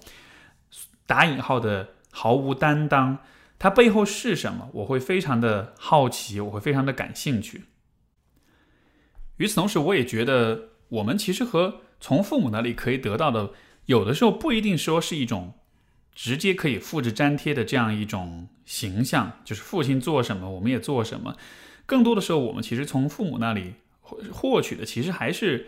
[1.05, 3.19] 打引号的毫无担当，
[3.59, 4.67] 它背后是什么？
[4.73, 7.65] 我会非常的好奇，我会非常的感兴趣。
[9.37, 13.51] 与此同时，我也觉得我们其实和从父母那里可以得到的，
[13.85, 15.53] 有的时候不一定说是一种
[16.13, 21.35] 直接可以复制粘贴的这样一种形象，就是父亲做什么我们也做什么。
[21.85, 25.67] 更多的时候，我们其实从父母那里获获取的，其实还是。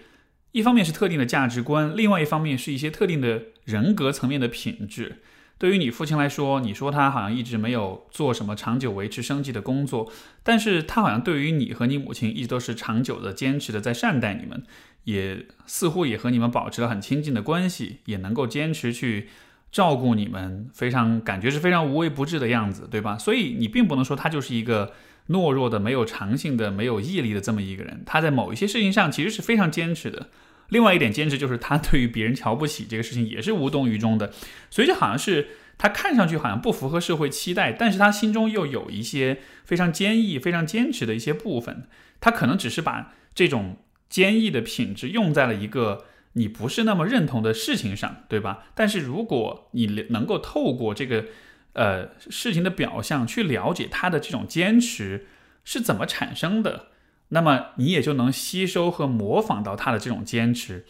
[0.54, 5.22] 一方面是特定的价值观，另外一方面是一些特定的人格层面的品质。
[5.62, 14.64] 对于你父亲来说，你说他好像一直没有做什么长久维持生计的工作，但是他好像对于你和你母亲一直都是长久的、坚持的在善待你们，
[15.04, 19.30] 也似乎也和你们保持了很亲近的关系，也能够坚持去
[19.72, 23.16] 照顾你们，非常感觉是非常无微不至的样子，对吧？
[23.20, 24.94] 所以你并不能说他就是一个。
[25.30, 30.28] 懦弱的、没有长性的、没有毅力的这么一个人，他在某一些事情上其实是非常坚持的。
[30.72, 34.34] 另外一点坚持就是他对于别人瞧不起这个事情也是无动于衷的。
[34.70, 41.84] 所以就好像是他看上去好像不符合社会期待，但是他心中又有一些非常坚毅、非常坚持的一些部分。
[42.20, 43.78] 他可能只是把这种
[44.10, 48.66] 坚毅的品质用在了一个你不是那么认同的事情上，对吧？
[48.76, 51.26] 但是如果你能够透过这个。
[51.74, 55.28] 呃，事情的表象去了解他的这种坚持
[55.64, 56.88] 是怎么产生的，
[57.34, 60.86] 那么你也就能吸收和模仿到他的这种坚持，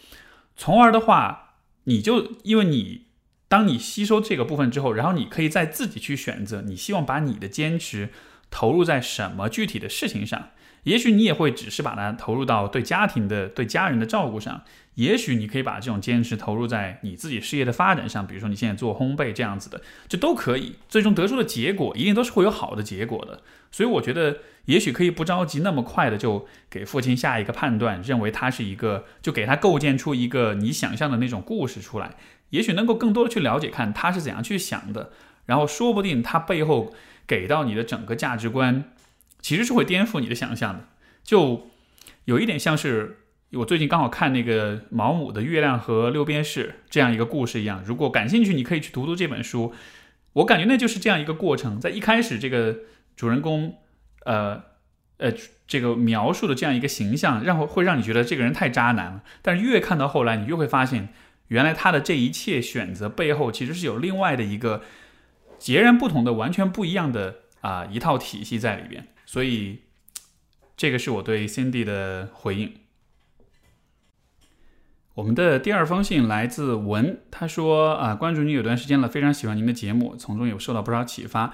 [0.56, 3.06] 从而的话，你就因为你
[3.48, 8.10] 当你吸收这个部分之后，然后你可以再自己去选择，你希望把你的坚持
[8.50, 10.50] 投入在什么具体的事情上。
[10.84, 14.64] 也许你也会只是把它投入到对家庭的、对家人的照顾上，
[14.96, 20.76] 也许你可以把这种坚持投入在你自己事业的发展上，比如说你现在做烘焙这样子的，这都可以。
[20.90, 23.42] 最终得出的结果一定都是会有好的结果的。
[23.72, 32.16] 所以我觉得，也许可以不着急那么快的就给父亲下一个判断，认为他是一个，就给他构建出一个你想象的那种故事出来。
[32.50, 35.14] 也许能够更多的去了解看他是怎样去想的，
[35.46, 36.94] 然后说不定他背后
[37.26, 38.92] 给到你的整个价值观，
[39.40, 40.90] 其实是会颠覆你的想象的。
[41.24, 41.70] 就
[42.26, 43.20] 有一点像是。
[43.54, 49.74] 我最近刚好看那个毛姆的《月亮和六便士》这样一个故事一样，如果感兴趣，你可以去读读这本书。
[50.34, 52.80] 我感觉那就是这样一个过程，在一开始，这个
[53.18, 53.78] 主人公，
[54.24, 54.64] 呃
[55.18, 55.34] 呃，
[55.68, 59.24] 这个描述的这样一个形象，让会让你觉得这个人太渣男了。
[59.42, 61.10] 但是越看到后来，你越会发现，
[61.50, 64.82] 原来他的这一切选择背后，其实是有另外的一个
[65.60, 69.10] 截然不同的、完全不一样的啊一套体系在里边。
[69.26, 69.82] 所以，
[70.78, 72.76] 这个是我对 Cindy 的回应。
[75.14, 81.54] 我们的第二封信来自文，他说啊，关注你有段时间了，非常喜欢您的节目，从中有受到不少启发。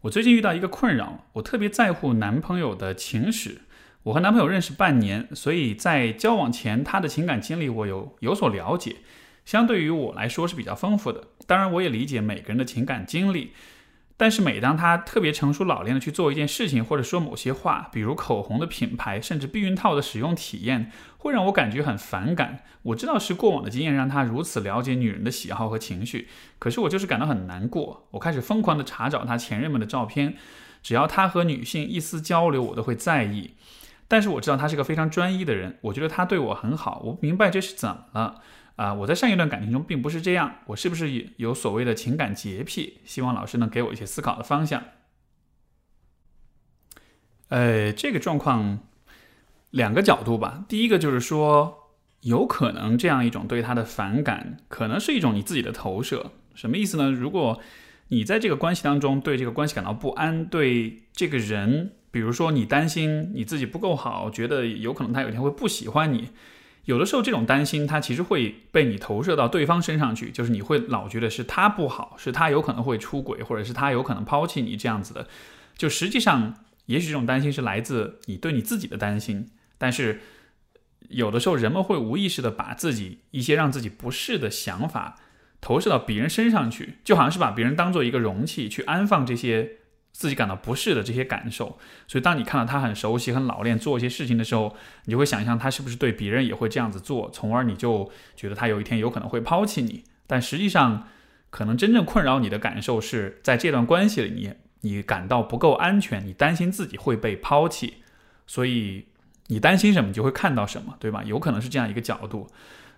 [0.00, 3.60] 我最近遇到一个困扰，我特别在乎男朋友的情史。
[4.04, 8.96] 我和男朋友认识半年，所以在交往前他的情感经历我有有所了解，
[9.44, 11.24] 相对于我来说是比较丰富的。
[11.46, 13.52] 当然，我也理解每个人的情感经历。
[14.16, 22.60] 但是每当他特别成熟老练的去做一件事情，或者说某些话，比如口红的品牌，甚至避孕套的使用体验，会让我感觉很反感。
[22.82, 26.28] 我知道是过往的经验让他如此了解女人的喜好和情绪，
[26.60, 28.06] 可是我就是感到很难过。
[28.12, 30.36] 我开始疯狂的查找他前任们的照片，
[30.82, 33.54] 只要他和女性一丝交流，我都会在意。
[34.06, 38.42] 但是我知道他是个非常专一的人，我觉得他对我很好，我不明白这是怎么了。
[38.76, 42.98] 啊，我在上一段感情中并不是这样，我是不是有所谓的情感洁癖？
[43.04, 44.82] 希望老师能给我一些思考的方向。
[47.48, 48.80] 呃，这个状况
[49.70, 50.64] 两个角度吧。
[50.68, 56.32] 第一个就是说，有可能这样一种对他的反感，可能是一种你自己的投射。
[56.54, 57.12] 什么意思呢？
[57.12, 57.60] 如果
[58.08, 66.30] 你在这个关系当中对这个关系感到不安，对这个人，比如说你担心你自己不够好，觉得有可能他有一天会不喜欢你。
[66.84, 75.26] 有的时候，这种担心，它其实会被你投射到对方身上去，就是你会老觉得是他不好，是他有可能会出轨，或者是他有可能抛弃你这样子的。
[75.76, 76.54] 就实际上，
[76.86, 80.20] 也许这种担心是来自你对你自己的担心，但是
[81.08, 85.16] 有的时候，人们会无意识的把自己一些让自己不适的想法
[85.60, 89.78] 投射到别人身上去，就好像是把别人当做一个容器去安放这些。
[90.14, 94.74] 自己感到不适的这些感受，所以当你看到他很熟悉、很老练做一些事情的时候，
[95.06, 100.04] 你就会想象他是不是对别人也会这样子做，从而你就觉得他有一天有可能会抛弃你。
[100.28, 101.08] 但实际上，
[101.50, 107.94] 可能真正困扰你的感受是在这段关系里，你你感到不够安全，你担心自己会被抛弃，
[108.46, 109.06] 所以
[109.48, 111.24] 你担心什么，你就会看到什么，对吧？
[111.24, 112.48] 有可能是这样一个角度。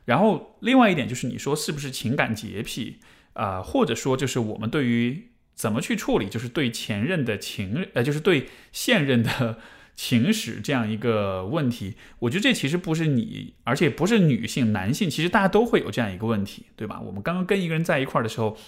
[0.04, 3.00] 然后另外一点就是你说是不是情感洁癖
[3.32, 5.30] 啊，或者说就是我们对于。
[5.56, 6.28] 怎么去处理？
[6.28, 9.58] 就是对前任的情，呃，就是对现任的
[9.96, 11.94] 情史这样一个问题。
[12.18, 17.00] 我觉得这其实不是你，而且不是女性、男性，其实大家都会有这样一个问题，对吧？
[17.00, 18.58] 我们刚刚跟一个人在一块儿的时候，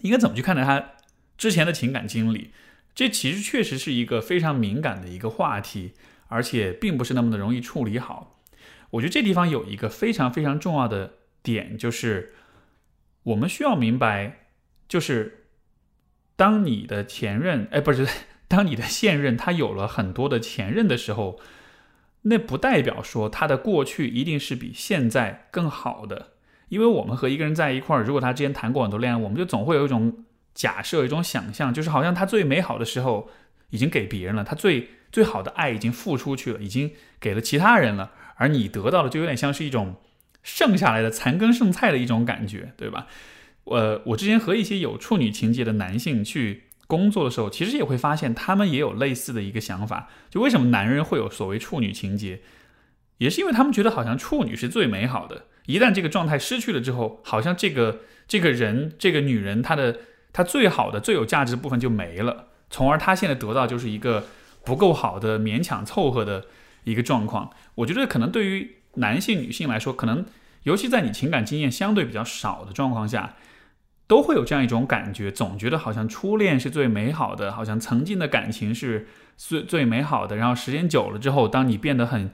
[0.00, 0.92] 应该怎么去看待他
[1.36, 2.50] 之前的情感经历？
[2.94, 5.92] 这其实确实是一个非常敏感的一个话题，
[6.28, 8.40] 而且并不是那么的容易处理好。
[8.92, 12.32] 我觉得这地方有一个非常非常重要的点，就是
[13.24, 14.46] 我们需要明白，
[14.88, 15.42] 就是。
[16.36, 18.06] 当你的前任，哎，不是，
[18.46, 21.40] 当你的现任他有了很多的前任的时候，
[22.22, 26.28] 那不代表说他的过去一定是比现在更好的。
[26.68, 33.30] 因为我们和一个人在一块儿，如果他之前谈过很多恋爱，我们就总会有一种假设、一种想象，就是好像他最美好的时候
[33.70, 39.94] 已经给别人了，他最最好的爱已经付出去了，已经给了其他人了，而你得到的就有点像是一种
[40.42, 43.06] 剩下来的残羹剩菜的一种感觉，对吧？
[43.66, 50.08] 呃，我之前和一些有处女情节的男性去工作的时候，其实也会发现他们也有类似的一个想法。
[50.30, 52.42] 就为什么男人会有所谓处女情节，
[53.18, 55.46] 也是因为他们觉得好像处女是最美好的。
[55.66, 59.98] 一旦这个状态失去了之后，好像这个这个人这个女人她的
[60.32, 64.26] 她最好的最有价值的部分就没了，从而她现在得到就是一个
[64.64, 66.44] 不够好的勉强凑合的
[66.84, 67.50] 一个状况。
[67.74, 70.24] 我觉得可能对于男性女性来说，可能
[70.62, 73.34] 尤其在你情感经验相对比较少的状况下。
[74.06, 80.36] 都会有这样一种感觉，总觉得好像初恋是最美好的，好像曾经的感情是最最美好的。
[80.36, 82.30] 然后时间久了之后，当你变得很、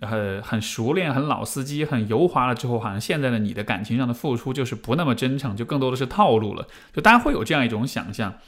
[0.00, 6.68] 很、很熟练、很老司机、很油滑了之后，好像现在的你的感情上的付出就是不那么真诚，就更多的是套路了。
[6.92, 8.38] 就大家会有这样一种想象。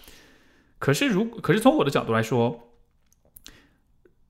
[0.78, 2.72] 可是如可是从我的角度来说，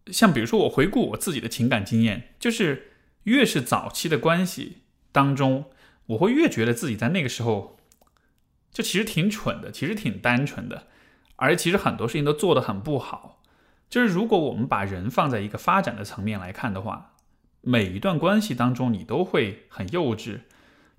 [0.07, 2.93] 像比如说我回顾我自己的情感经验，就是。
[3.27, 5.65] 越是早期的关系当中，
[6.07, 7.76] 我会越觉得自己在那个时候
[8.77, 10.87] 就其实挺蠢的，其实挺单纯的，
[11.37, 13.41] 而其实很多事情都做得很不好。
[13.89, 17.15] 就是如果我们把人放在一个发展的层面来看的话，
[17.63, 20.41] 每一段关系当中你都会很幼稚，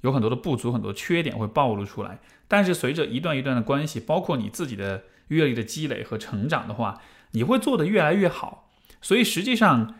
[0.01, 2.17] 有很多的不足，很多缺点会暴露出来。
[2.47, 6.99] 但是随着一段一段的关系，包括你自己的阅历的积累和成长的话，
[7.33, 8.71] 你会做得越来越好。
[9.03, 9.93] 所以实际上，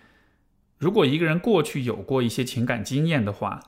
[0.80, 3.60] 如果一个人过去有过一些情感经验的话，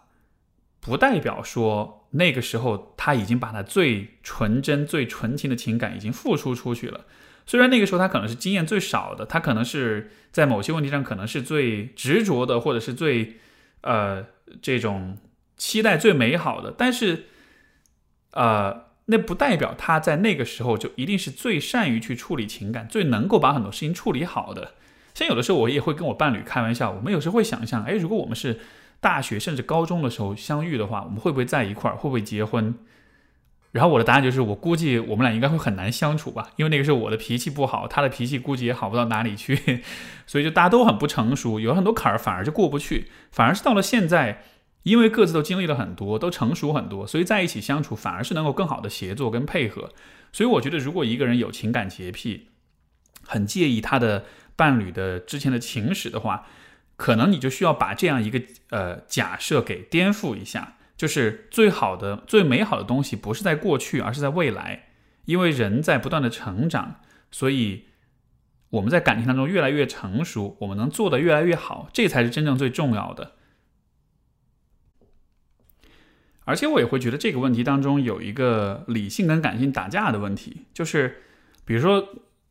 [0.82, 7.06] 不代表说那个时候他已经把他最纯真、最纯情的情感已经付出出去了。
[7.46, 13.38] 虽然那个时候他可能是经验最少的，他可能是在某些问题上可能是最执着的，或者是最
[13.82, 14.26] 呃
[14.62, 15.18] 这种
[15.58, 17.26] 期待最美好的，但是
[18.32, 24.76] 呃那不代表他在那个时候就一定是最善于去处理情感、最能够把很多事情处理好的。
[25.16, 28.60] 像有的时候我也会跟我伴侣开玩笑，我们有时候会想象，哎，如果我们是
[29.00, 32.76] 大学甚至高中的时候相遇的话，我们会不会在一块儿，会不会结婚？
[33.72, 39.84] 然后我的答案就是，我估计我们俩应该会很难相处吧，因为那个时候我的脾气不好，他的脾气估计也好不到哪里去，
[40.26, 44.42] 所以就大家都很不成熟，有很多坎儿反而就过不去，反而是到了现在，
[44.82, 49.92] 因为各自都经历了很多，都成熟很多，所以在一起相处反而是能够更好的协作跟配合。
[50.34, 52.48] 所以我觉得，如果一个人有情感洁癖，
[53.24, 56.48] 很介意他的伴侣的之前的情史的话，
[57.00, 58.40] 可能你就需要把这样一个
[58.72, 60.76] 呃假设给颠覆一下。
[61.00, 64.90] 就是最好的、最美好的东西，不是在过去，而是在未来。
[65.24, 67.00] 因为人在不断的成长，
[67.32, 67.86] 所以
[68.70, 73.32] 我们在感情当中越来越成熟，我们能做的越来越好，这才是真正最重要的。
[76.44, 81.24] 而且我也会觉得这个问题当中有一个理性跟感性打架的问题，就是
[81.64, 82.10] 比如说，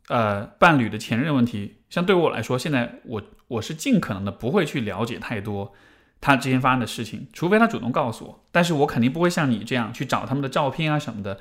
[0.09, 5.75] 呃，伴侣的前任问题，像对我来说，现在我我是尽可能的不会去了解太多。
[6.21, 11.39] 他之前发生的事情，除非他主动告诉我，但是我肯定不会像你这样去找他们的照片啊什么的，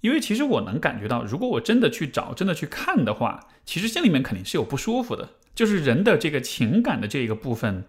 [0.00, 5.30] 因为其实我能感觉到，如果我真的去找、真的去看的话，其实心里面肯定是有不舒服的。
[5.54, 7.84] 就是人的这个情感的这个部分，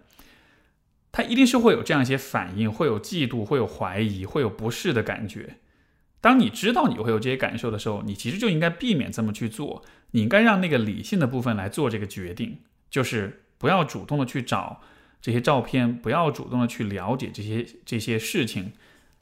[1.10, 5.56] 他一定是会有这样一些反应，会有嫉妒，会有怀疑，会有不适的感觉。
[6.20, 12.58] 当你知道你会有这些感受的时候，你其实就应该避免这么去做，你应该让那个理性的部分来做这个决定，
[12.92, 14.82] 就是不要主动的去找。
[15.20, 18.72] 这些照片不要主动的去了解这些这些事情，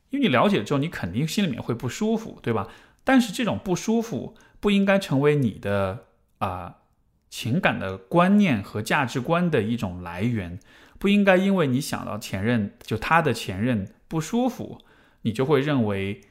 [0.08, 2.68] 因为你了解之后，你肯定心里面会不舒服，对吧？
[3.04, 6.06] 但是这种不舒服不应该成为你的
[6.38, 6.76] 啊
[7.28, 10.58] 情感的观念和价值观的一种来源，
[10.98, 14.78] 不应该因为你想到前任就他的前任不舒服，
[15.20, 16.22] 你就会认为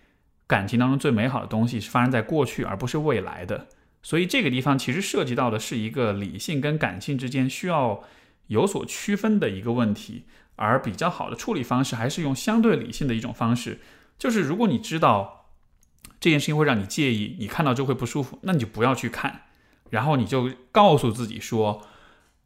[0.47, 3.67] 感情当中最美好的东西是发生在过去而不是未来的。
[4.01, 8.03] 所以这个地方其实涉及到的是一个理性跟感性之间需要。
[8.49, 10.23] 有所区分的一个问题，
[10.55, 13.77] 而比较好的处理方式还是用相对理性的一种方式，
[14.17, 15.51] 就是如果你知道
[16.19, 19.43] 这件事情会让你介意，你看到就会不舒服，那你就不要去看，
[19.91, 21.85] 然后你就告诉自己说，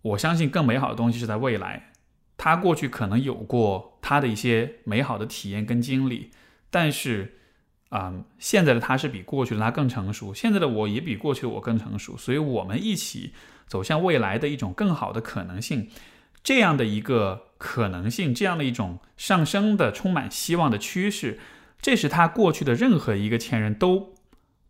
[0.02, 1.94] 我相信更美好的东西是在未来。
[2.36, 6.32] 他过去可能有过他的一些美好的体验跟经历，
[6.70, 7.40] 但是，
[7.94, 13.34] 啊，现在的他是比过去的他更成熟，现在的我也比过去的我更成熟，所以我们一起。
[13.66, 15.90] 走向未来的一种更好的可能性，
[16.44, 21.40] 这样的一个可能性，这样的一种上升的充满希望的趋势，
[21.82, 24.14] 这是他过去的任何一个前任都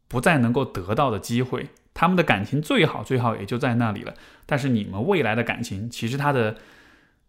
[0.08, 1.68] 不再能够得到的机会。
[1.94, 4.14] 他们的感情最好最好也就在那里了。
[4.46, 6.56] 但是你们未来的感情，其实它的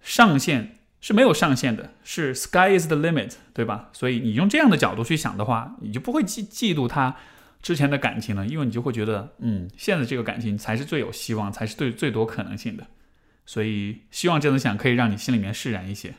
[0.01, 3.91] 上限是没有上限的，是 sky is the limit，对吧？
[3.93, 7.15] 所以你用这样的角度去想的话，你就不会嫉嫉妒他。
[7.61, 12.87] 之前的感情了，因为你就会觉得，嗯，现在这个感情才是最有希望，才是最最多可能性的，
[13.45, 16.15] 所以希望这样想可以让你心里面释然一些。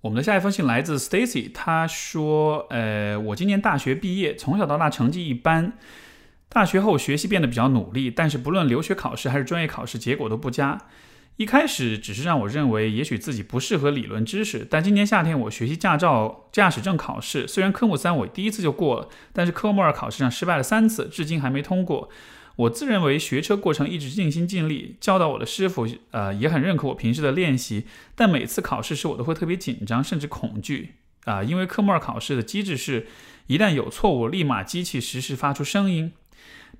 [0.00, 5.74] 我们的下一封信来自 Stacy，他说，呃，我今年大学毕业，从小到大成绩一般，
[6.48, 10.86] 大学后学习变得比较努力，但是不论留学考试还是专业考试，结果都不佳。
[11.36, 14.66] 一开始只是让我认为，也许自己不适合理论知识。
[14.68, 22.08] 但今年夏天我学习驾照驾驶证考试，虽然科目三我第一次就过了，但是科目二考试上失败了三次，至今还没通过。
[22.56, 27.84] 我自认为学车过程一直尽心尽力，教导我的师傅呃也很认可我平时的练习。
[28.14, 30.94] 但每次考试时我都会特别紧张，甚至恐惧
[31.26, 33.06] 啊，因为科目二考试的机制是，
[33.46, 36.14] 一旦有错误，立马机器实时发出声音，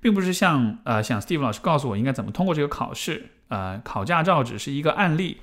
[0.01, 3.27] 并不是像呃像 Steve 老师告诉我应该怎么通过这个考试。
[3.49, 5.37] 呃，考驾照只是一个案例，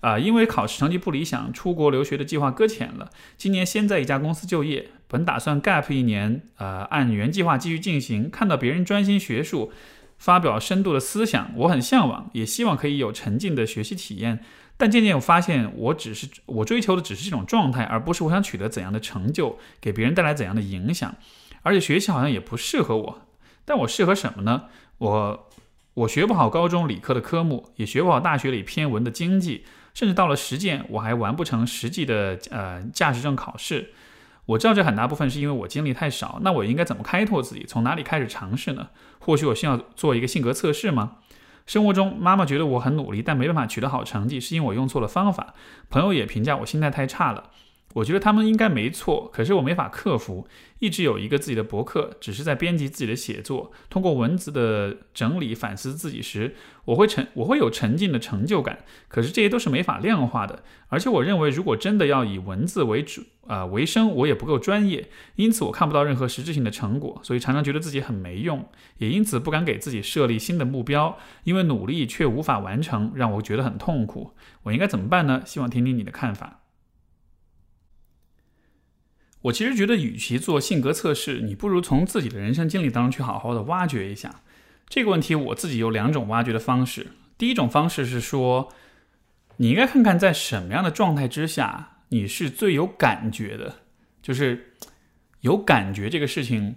[0.00, 3.10] 啊，因为考试成绩不理想，出国留学的计划搁浅了。
[3.36, 8.30] 今年先在一家公司就业，本打算 gap 一年，呃，按原计划继续进行。
[8.30, 9.72] 看到别人专心学术，
[10.18, 14.40] 发表深度的思想，我很向往，也希望可以有沉浸的学习体验。
[14.76, 21.14] 但渐渐我发现，我只是我追求的只是这种状态，而不是我想取得怎样的成就，给别人带来怎样的影响。
[21.62, 23.22] 而且学习好像也不适合我。
[23.64, 24.64] 但我适合什么呢？
[24.98, 25.48] 我
[25.94, 29.64] 我学不好高中理科的科目，也学不好大学里偏文的经济，
[29.94, 33.92] 甚至到了实践，我还完不成实际的呃驾驶证考试。
[34.46, 36.38] 我知道这很大部分是因为我经历太少。
[36.42, 37.64] 那我应该怎么开拓自己？
[37.64, 38.88] 从哪里开始尝试呢？
[39.20, 41.18] 或许我需要做一个性格测试吗？
[41.64, 45.54] 生活中，妈妈觉得我很努力，但没办法取得好成绩，是因为我用错了方法。
[45.88, 47.44] 朋友也评价我心态太差了。
[47.94, 50.46] 我觉得他们应该没错，可是我没法克服。
[50.80, 58.80] 一直有一个自己的博客，只是在编辑自己的写作，通过文字的整理反思自己时，我会沉，我会有沉浸的成就感。
[59.08, 60.62] 可是这些都是没法量化的。
[60.88, 68.68] 而且我认为，如果真的要以文字为主啊为生，我也不够专业，因此我看不到任何实质性的成果，所以常常觉得自己很没用，
[68.98, 74.32] 也因此不敢给自己设立新的目标，因为努力却无法完成，让我觉得很痛苦。
[74.64, 75.42] 我应该怎么办呢？
[75.46, 76.63] 希望听听你的看法。
[79.44, 84.42] 我其实觉得，与其做性格测试，你不如从自己的人生经历当中去好好的挖掘一下
[84.88, 85.34] 这个问题。
[85.34, 87.08] 我自己有两种挖掘的方式。
[87.36, 88.72] 第一种方式是说，
[89.58, 93.80] 你应该看看在什么样的状态之下你是最有感觉的，
[94.22, 94.72] 就是
[95.40, 96.76] 有感觉这个事情，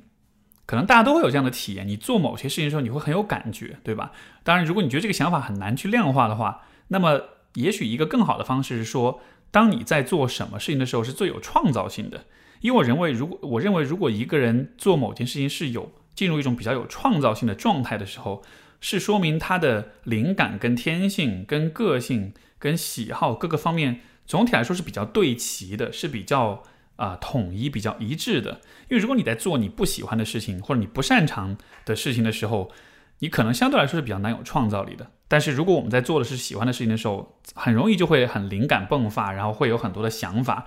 [0.65, 1.87] 可能大家都会有这样的体验。
[1.87, 4.11] 你做某些事情的时候，你会很有感觉，对吧？
[4.43, 7.21] 当然，如果你觉得这个想法很难去量化的话，那么
[7.53, 12.25] 也许一个更好的方式是说，当你在做什么事情的时候，是最有创造性的。
[12.61, 18.43] 因为我认为，如果我认为，如果一个人做某件事情是有进入一种比较有创造性的状态的时候，
[18.81, 26.63] 是说明他的灵感跟天性、跟个性、跟喜好各个方面总体来说是比较对齐的，是比较
[26.95, 28.61] 啊统一、比较一致的。
[28.89, 32.71] 因为如果你在做你不喜欢的事情或者你不擅长的事情的时候，
[33.19, 35.09] 你可能相对来说是比较难有创造力的。
[35.27, 40.65] 但是如果我们在做的是喜欢的事情的时候，很容易就会很灵感迸发，然后会有很多的想法。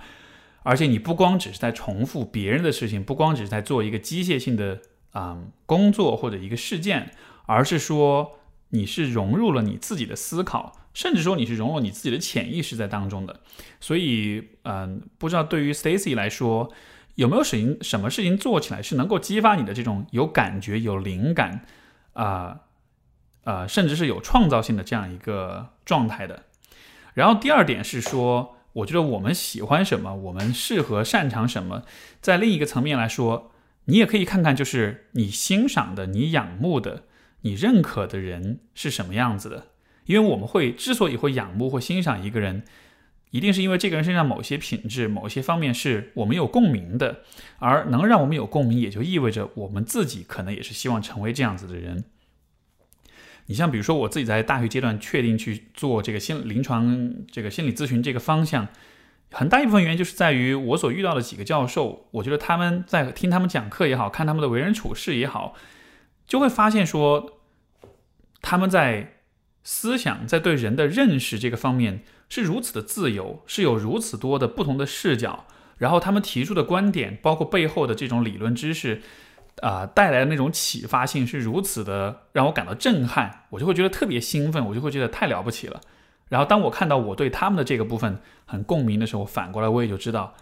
[0.63, 4.79] 而且你不光只是在重复别人的事情，不光只是在做一个机械性的
[5.11, 7.11] 啊工作或者一个事件，
[7.47, 8.37] 而是说
[8.69, 13.39] 你是融入了你自己的思考，甚至说你是融入你自己的潜意识在当中的。
[13.79, 16.71] 所以，嗯，不知道对于 Stacy 来说，
[17.15, 21.65] 有没有事情什么事情做起来是能够激发你的这种有感觉、有灵感
[22.13, 22.59] 啊
[23.43, 26.43] 啊，甚至是有创造性的这样一个状态的。
[27.15, 28.57] 然后第二点是说。
[28.73, 31.83] 我觉得我们喜欢什么，我们适合擅长什么，
[32.21, 33.51] 在另一个层面来说，
[33.85, 37.03] 你也可以看看，就是你欣赏的、你仰慕的、
[37.41, 39.67] 你认可的人是什么样子的。
[40.05, 42.63] 因为我们会之所以会仰慕或欣赏一个人，
[43.29, 47.21] 一定是因为这个人身上某些品质、某些方面是我们有共鸣的，
[47.59, 52.03] 而能让我们有共鸣，也就意味着我们自己可能也是希望成为这样子的人。
[53.51, 58.69] 你像比如说我自己在大学阶段确定去做这个心临床这个心理咨询这个方向，
[59.29, 65.53] 很大一部分原因就是在于我所遇到的几个教授，我觉得他们在听他们讲课也好看他们的为人处事也好，
[66.25, 67.41] 就会发现说
[68.41, 69.15] 他们在
[69.65, 75.45] 思想在对人的认识这个方面是如此的自由，是有如此多的不同的视角，
[75.77, 79.01] 然后他们提出的观点，包括背后的这种理论知识。
[79.61, 85.79] 啊，带来的那种启发性是如此的让我感到震撼，我就会觉得特别兴奋，我就会觉得太了不起了。
[86.29, 90.33] 然后当我看到我对他们的这个部分很共鸣的时候，反过来我也就知道，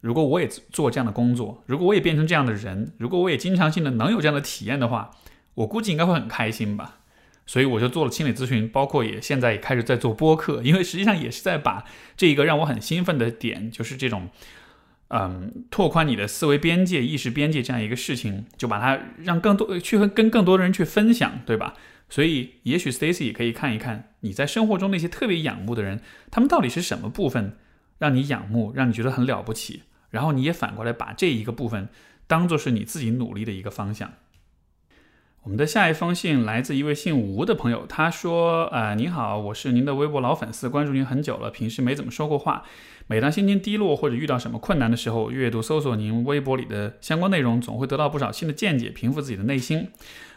[0.00, 5.10] 如果我也做这样的工作，如果我也变成这样的人，如果我也经常性的能有这样的体验的话，
[5.54, 6.98] 我估计应该会很开心吧。
[7.46, 11.84] 所以我就做了心理咨询，包括也现在也开始在做播客，因为实际上也是在把
[12.16, 14.28] 这一个让我很兴奋的点，就是这种。
[15.12, 21.74] 嗯，拓宽你的思维边界、意识边界这样一个事情，就把它让更多去跟更多的人去分享，对吧？
[22.08, 26.00] 所以，也许 Stacy 也可以看一看你在生活中那些特别仰慕的人，
[26.30, 27.56] 他们到底是什么部分
[27.98, 31.88] 让你仰慕，让你觉得很了不起，然后你也反过来把这一个部分
[32.26, 34.12] 当做是你自己努力的一个方向。
[35.42, 42.64] 我们的下一封信来自一位姓吴的朋友，他说：“呃，您好，我是您的微博老粉丝，关注您很久了，平时没怎么说过话。
[43.10, 49.88] 每当心情低落或者遇到什么困难的时候，阅读搜索您微博里的相关内容，总会得到不少新的见解，平复自己的内心。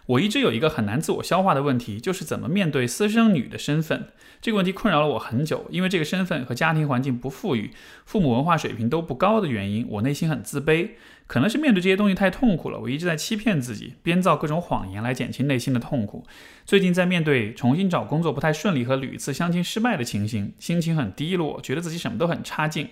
[0.05, 4.07] 我一直有一个很难自我消化的问题，就是怎么面对私生女的身份。
[4.41, 7.71] 这个问题困扰了我很久，因为这个身份和家庭环境不富裕，
[8.05, 10.89] 父母文化水平都不高的原因，我内心很自卑。”
[11.25, 16.27] 可能是面对这些东西太痛苦了，我一直在欺骗自己，编造各种谎言来减轻内心的痛苦。
[16.65, 22.89] 最近在面对重新找工作不太顺利和屡次相亲失败的情形，心情很低落，觉得自己什么都很差劲。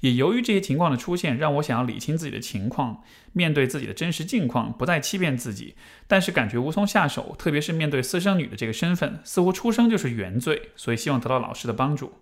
[0.00, 5.74] 也由于这些情况的出现，让我想要理清自己的情况，面对自己的真实境况，不再欺骗自己，
[6.06, 12.12] 但是感觉无从下手，特别是面对私生女的这个身份，似乎出生就是原罪，所以希望得到老师的帮助。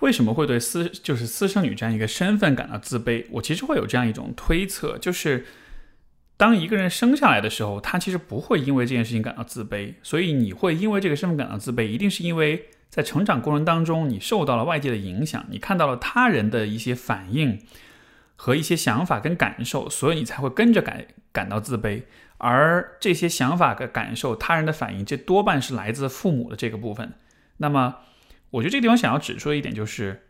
[0.00, 3.26] 为什么会对私就是私生女这样一个身份感到自卑？
[3.30, 5.46] 我其实会有这样一种推测，就是。
[6.40, 17.60] 当一个人生下来的时候，他其实不会因为这件事情感到自卑，所以你会因为这个身份感到自卑，一定是因为在成长过程当中，你受到了外界的影响，你看到了他人的一些反应
[18.36, 22.02] 和一些想法跟感受，所以你才会跟着感感到自卑。
[22.38, 27.14] 而这些想法跟感受、他人的反应，这多半是来自父母的这个部分。
[27.58, 27.96] 那么，
[28.50, 30.22] 我觉得这个地方想要指出的一点就是，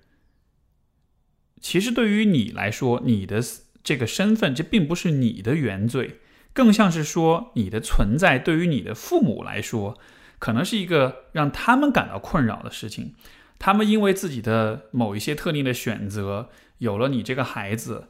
[1.60, 3.42] 其实对于你来说，你的。
[3.84, 6.18] 这个身份，这并不是你的原罪，
[6.52, 9.96] 更像是说你的存在对于你的父母来说，
[10.38, 13.14] 可能是一个让他们感到困扰的事情。
[13.58, 18.08] 他们因为自己的某一些特定的选择，有了你这个孩子，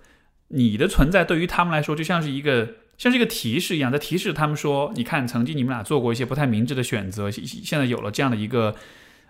[0.49, 8.75] 你的存在对于他们来说，就像是一个像是一个提示一样，在提示他们说：“你看，曾经你们俩做过一些不太明智的选择，现在有了这样的一个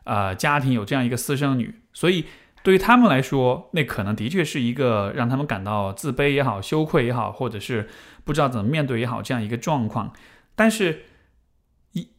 [0.05, 2.24] 啊家庭，有这样一个私生女，所以。”
[2.64, 7.88] 对于他们来说，那可能的确是一个让他们感到自卑也好、羞愧也好，或者是
[8.24, 10.12] 不知道怎么面对也好这样一个状况。
[10.57, 11.05] 但是，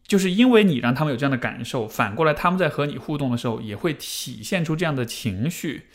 [0.07, 5.87] 就是因为你让他们有这样的感受，反过来他们在和你互动的时候也会体现出这样的情绪。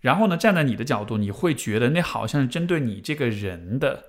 [0.00, 4.06] 然后呢，站在你的角度，你会觉得那好像是针对你这个人的。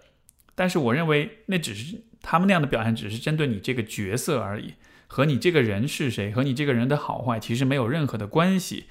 [0.56, 4.74] 但是我认为那只是他们那样的表现，只是针对你这个角色而已，
[5.06, 8.86] 和你这个人是谁，和你这个人的好坏其实没有任何的关系。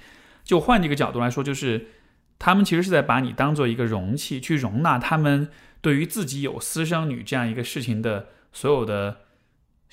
[0.45, 1.87] 就换一个角度来说，就是
[2.39, 5.49] 他们其实是在把你当做一个容器，去容纳他们
[5.81, 9.22] 对于自己有私生女这样一个事情的所有的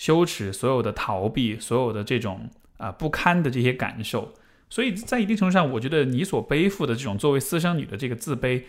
[0.00, 2.48] 羞耻、所有的逃避、所有的这种
[2.78, 4.32] 啊不堪的这些感受。
[4.70, 8.62] 所以在一定程度上，我觉得你所背负的这种作为私生女的这个自卑，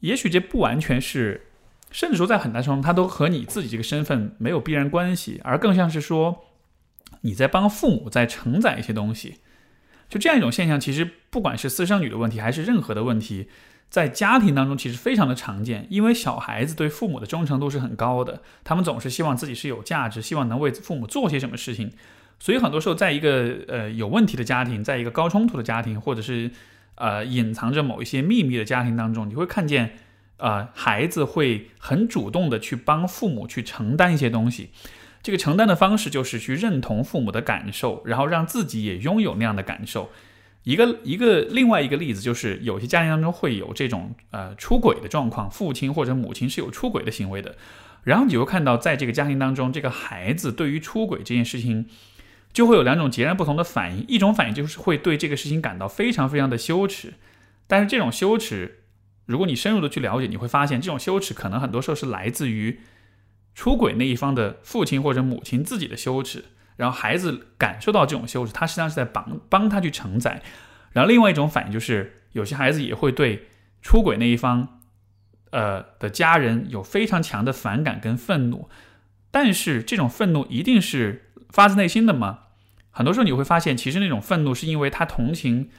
[0.00, 1.48] 也许这不完全是，
[1.90, 6.44] 甚至说在很大程度上，它都和你自己这个身份没有必然关系，而更像是说
[7.20, 9.40] 你在帮父母在承载一些东西。
[10.08, 13.48] 就这样一种现象，其实不管是私生女的问题，还是任何的问题，
[13.92, 15.86] 在家庭当中其实非常的常见。
[15.90, 21.92] 因为小孩子对父母的忠诚度是很高的，他们总是希望自己是有价值，希望能为父母做些什么事情。
[22.38, 26.50] 所以很多时候，在一个呃有问题的家庭，在一个高冲突的家庭，或者是
[26.94, 29.98] 呃隐藏着某一些秘密的家庭当中，你会看见，
[30.38, 34.70] 呃孩子会很主动的去帮父母去承担一些东西。
[35.22, 40.10] 这个承担的方式就是去认同父母的感受，然后让自己也拥有那样的感受。
[40.64, 47.56] 一个一个另外一个例子就是，有些家庭当中会有这种呃出轨的状况，父亲或者母亲是有出轨的行为的。
[48.04, 51.86] 然后你会看到，在这个家庭当中，这个孩子对于出轨这件事情，
[52.52, 54.06] 就会有两种截然不同的反应。
[54.06, 57.14] 一种反应就是会对这个事情感到非常非常的羞耻，
[57.66, 58.84] 但是这种羞耻，
[59.26, 62.80] 如果你深入的去了解，你会发现这种羞耻可能很多时候是来自于。
[63.54, 66.46] 出轨那一方的父亲或者母亲自己的羞耻，
[66.76, 70.42] 然后孩子感受到这种羞耻，他实际上是在帮帮他去承载。
[70.92, 73.48] 然后另外一种反应就是，有些孩子也会对
[73.80, 74.80] 出轨那一方，
[75.50, 78.68] 呃的家人有非常强的反感跟愤怒。
[79.30, 82.40] 但是这种愤怒一定是发自内心的吗？
[82.90, 85.70] 很多时候你会发现，其实那种愤怒是因为他同情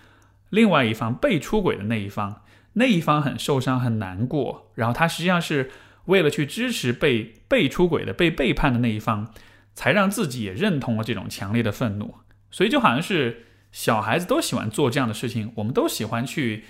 [0.49, 2.41] 另外一方被出轨的那一方，
[2.73, 5.69] 那一方很受伤很难过，然后他实际上是。
[6.07, 9.33] 为了去支持被被出轨的、被背叛的那一方，
[9.73, 12.15] 才让自己也认同了这种强烈的愤怒。
[12.51, 16.65] 所以就好像是小孩子都喜欢做这样的事情，我们都喜欢去，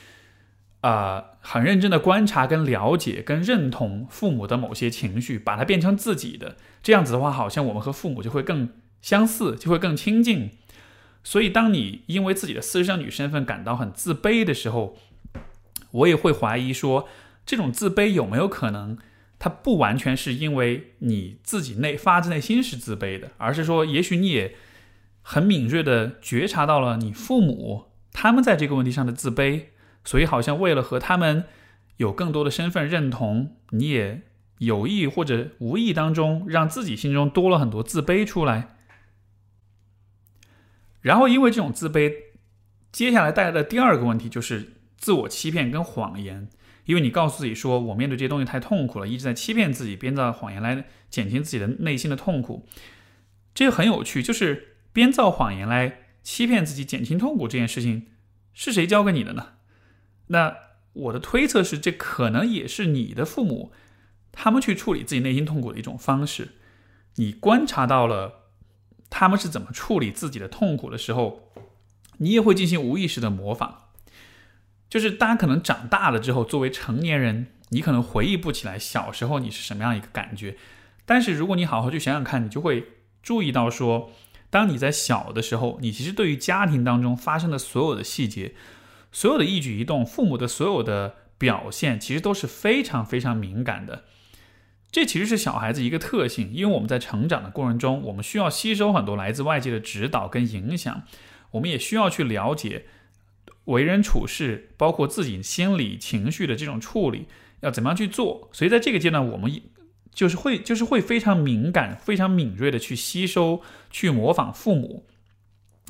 [0.82, 6.56] 啊，很认真的观察、跟了解、跟认同父母的某些情绪，把它变成自己的。
[6.82, 8.70] 这样子的话，好像我们和父母就会更
[9.02, 10.52] 相似，就会更亲近。
[11.26, 14.98] 所以，当你因为自己的私生女身份感到很自卑的时候，
[15.92, 17.08] 我也会怀疑说，
[17.46, 18.98] 这种自卑有没有可能？
[19.44, 24.56] 它不完全是因为你自己内发自内心是自卑的，而是说，也许你也
[25.22, 29.66] 很敏锐的觉察到了你父母他们在这个问题上的自卑，
[30.06, 31.44] 所以好像为了和他们
[31.98, 34.22] 有更多的身份认同，你也
[34.60, 38.78] 有意或者无意当中让自己心中多了很多自卑出来。
[41.02, 42.14] 然后因为这种自卑，
[42.94, 46.48] 接下来带来的第二个问题就是自我欺骗跟谎言。
[46.86, 52.68] 因为你告诉自己说，我面对这些东西太痛苦了，一直在欺骗自己，编造谎言来减轻自己的内心的痛苦，
[53.54, 54.22] 这个很有趣。
[54.22, 58.08] 就是编造谎言来欺骗自己、减轻痛苦这件事情，
[58.54, 59.54] 是谁教给你的呢？
[60.28, 60.56] 那
[60.94, 63.72] 我的推测是，这可能也是你的父母
[64.32, 66.50] 他们去处理自己内心痛苦的一种方式。
[67.16, 68.50] 你观察到了
[69.10, 71.52] 他们是怎么处理自己的痛苦的时候，
[72.18, 73.90] 你也会进行无意识的模仿。
[74.94, 80.56] 就是大家可能长大了之后，作为成年人，你可能回忆不起来小时候你是什么样一个感觉。
[81.04, 82.90] 但是如果你好好去想想看，你就会
[83.24, 84.12] 注意到说，
[84.52, 88.54] 当你在小的时候，你其实对于家庭当中发生的所有的细节，
[89.12, 94.04] 所有的一举一动，父母的所有的表现，其实都是非常非常敏感的。
[94.92, 101.02] 这其实是小孩子一个特性，因为我们在成长的过程中，我们需要吸收很多来自外界的指导跟影响，
[101.50, 102.86] 我们也需要去了解。
[103.66, 107.28] 为人处事，包括自己心理情绪的这种处理，
[107.62, 108.50] 要怎么样去做？
[108.52, 109.62] 所以在这个阶段，我们
[110.14, 115.06] 就是会，就是会非常敏感、非常敏锐的去吸收、去模仿父母，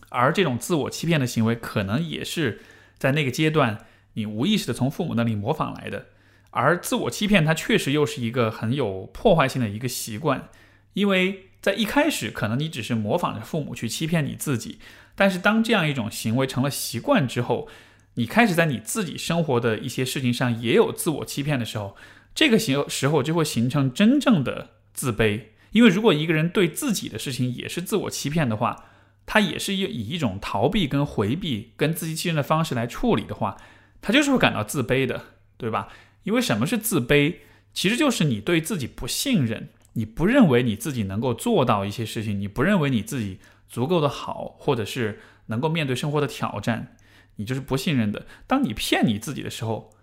[0.09, 2.61] 而这种自我欺骗的行为，可能也是
[2.97, 6.05] 在那个阶段你无意识的从父母那里模仿来的。
[6.51, 10.49] 而自我欺骗，它确实又是一个很有破坏性的一个习惯，
[10.93, 14.77] 因为在一开始，可能你只是模仿着父母去欺骗你自己。
[15.15, 17.67] 但是当这样一种行为成了习惯之后，
[18.15, 21.95] 你开始在你自己生活的一些事情上也有自我欺骗的时候，
[22.33, 25.41] 这个时时候就会形成真正的自卑。
[25.71, 28.85] 因为如果一个人对自己的事情也是自我欺骗的话，
[29.25, 33.57] 他也是以一种逃避跟回避跟自欺欺人的方式来处理的话，
[34.01, 35.25] 他就是会感到自卑的，
[35.57, 35.89] 对吧？
[36.23, 37.35] 因为什么是自卑？
[37.73, 43.37] 其实就是你对自己不信任，你不认为你自己能够做到一些事情，你不认为你自己。
[43.73, 46.95] 足够的好，或者是能够面对生活的挑战，
[47.37, 48.27] 你就是不信任的。
[48.45, 49.95] 当你骗你自己的时候，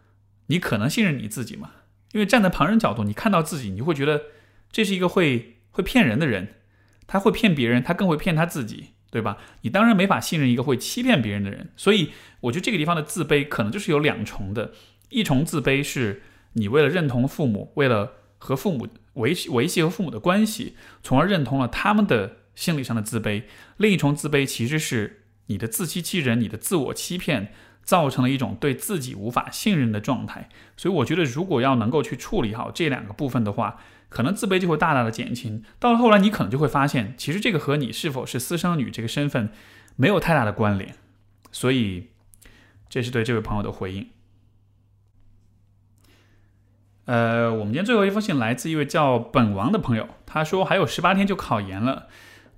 [0.48, 1.70] 你可能信任你自己吗？
[2.10, 4.22] 因为站在旁人角度，你看到自己，你会觉得
[4.72, 6.56] 这是一个会会骗人的人，
[7.06, 9.38] 他会骗别人，他更会骗他自己，对吧？
[9.60, 11.70] 你当然没法信任一个会欺骗别人的人。
[11.76, 12.10] 所以，
[12.40, 14.72] 我觉得这个地方的自卑可能就是有两重的：
[15.10, 16.22] 一重自卑是
[16.54, 22.38] 你为了认同父母，为了和父母维维系和父母的关系，从而认同了他们的。
[22.60, 23.44] 心理上的自卑，
[23.78, 30.50] 另一重自卑其实是你的自欺欺人，你的自我欺骗造成了一种对自己无法信任的状态。
[30.76, 33.80] 所以我觉得，如果要能够去处理好这两个部分的话，
[34.10, 35.64] 可能自卑就会大大的减轻。
[35.78, 39.50] 到了后来，你可能就会发现，其实这个和你是否是私生女这个身份
[39.96, 40.94] 没有太大的关联。
[41.50, 42.08] 所以，
[42.90, 44.10] 这是对这位朋友的回应。
[47.06, 52.08] 呃，我们今天最后一封信来自一位叫本王的朋友，他说还有十八天就考研了。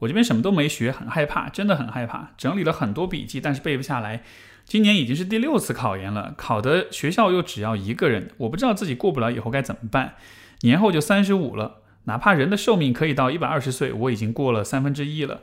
[0.02, 2.32] 我这边什么都没学，很害怕，真的很害怕。
[2.36, 4.24] 整理了很多笔记，但是背不下来。
[4.64, 10.14] 今年已经是第六次考研了，考的学校又只要一个人，我不知道自己过不了以后该怎么办。
[10.62, 15.42] 年后就三十五了，哪怕人的寿命可以到一百二十岁，我已经过了三分之一了。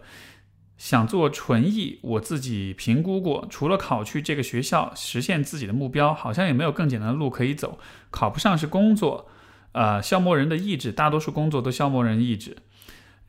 [0.78, 7.80] 想做纯艺，我自己评估过，除了考去这个学校，实现自己的目标，好像也没有更简单的路可以走。
[8.12, 9.30] 考不上是工作，
[9.72, 12.58] 呃，消磨人的意志，大多数工作都消磨人意志。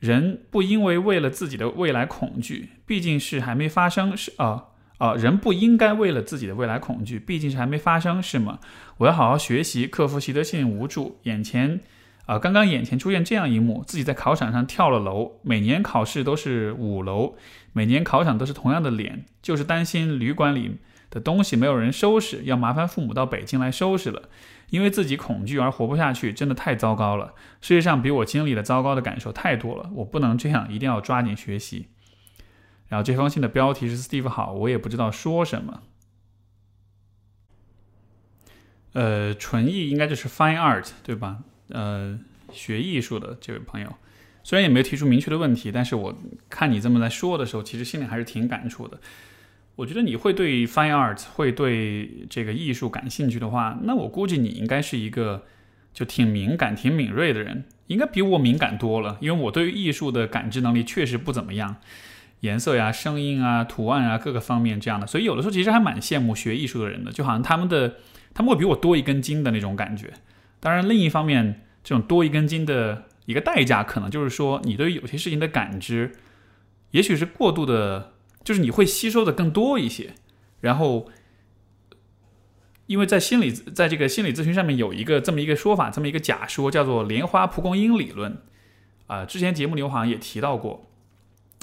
[0.01, 4.65] 人不因为为了自己的未来恐惧，毕竟是还没发生，是啊
[4.97, 8.57] 啊，人不应该为了自己的未来恐惧，毕竟是还没发生，是吗？
[8.97, 11.19] 我要好好学习，克服习得性无助。
[11.25, 11.79] 眼前
[12.25, 15.39] 啊，刚刚眼前出现这样一幕：自己在考场上跳了楼。
[15.43, 17.35] 每年考试都是五楼，
[17.71, 20.77] 每年考场都是同样的脸，就是担心旅馆里
[21.11, 24.29] 的东西没有人收拾，要麻烦父母到北京来收拾了。
[24.71, 27.35] 因为自己恐惧而活不下去，真的太糟糕了。
[27.61, 31.89] 世界上比我经历的糟糕的感受太多了，我不能这样，一定要抓紧学习。
[32.87, 35.83] 然后这封信的标题是 “Steve 好”，我也不知道说什么。
[38.93, 41.39] 呃，纯艺应该就是 Fine Art 对吧？
[41.67, 42.17] 呃，
[42.51, 43.93] 学艺术的这位朋友，
[44.43, 46.17] 虽然也没有提出明确的问题，但是我
[46.49, 48.99] 看你这么在说的时候，其实心里还是挺感触的。
[49.77, 55.45] 我觉得你会对 fine art 会对这个艺术感兴趣的话，那我估计你应该是一个
[55.93, 59.17] 就挺敏感、挺敏锐的人，应该比我敏感多了。
[59.21, 61.77] 因为我对于艺术的感知能力确实不怎么样，
[62.41, 67.95] 颜色呀、声音啊、图案啊各个方面这样的，所以有的时候其实还蛮羡慕学艺术的人的，就好像他们的
[68.33, 70.13] 他们会比我多一根筋的那种感觉。
[70.59, 76.11] 当然，另一方面，这种多一根筋的一个代价，可能就是说你对于有些事情的感知，
[76.91, 78.11] 也许是过度的。
[78.43, 80.15] 就是你会吸收的更多一些，
[80.61, 81.09] 然后，
[82.87, 88.37] 因为在心理在这个心理咨询上面有一个这么一个说法，这么一个假说，叫做莲花蒲公英理论，
[89.07, 90.89] 啊，之前节目里我好像也提到过，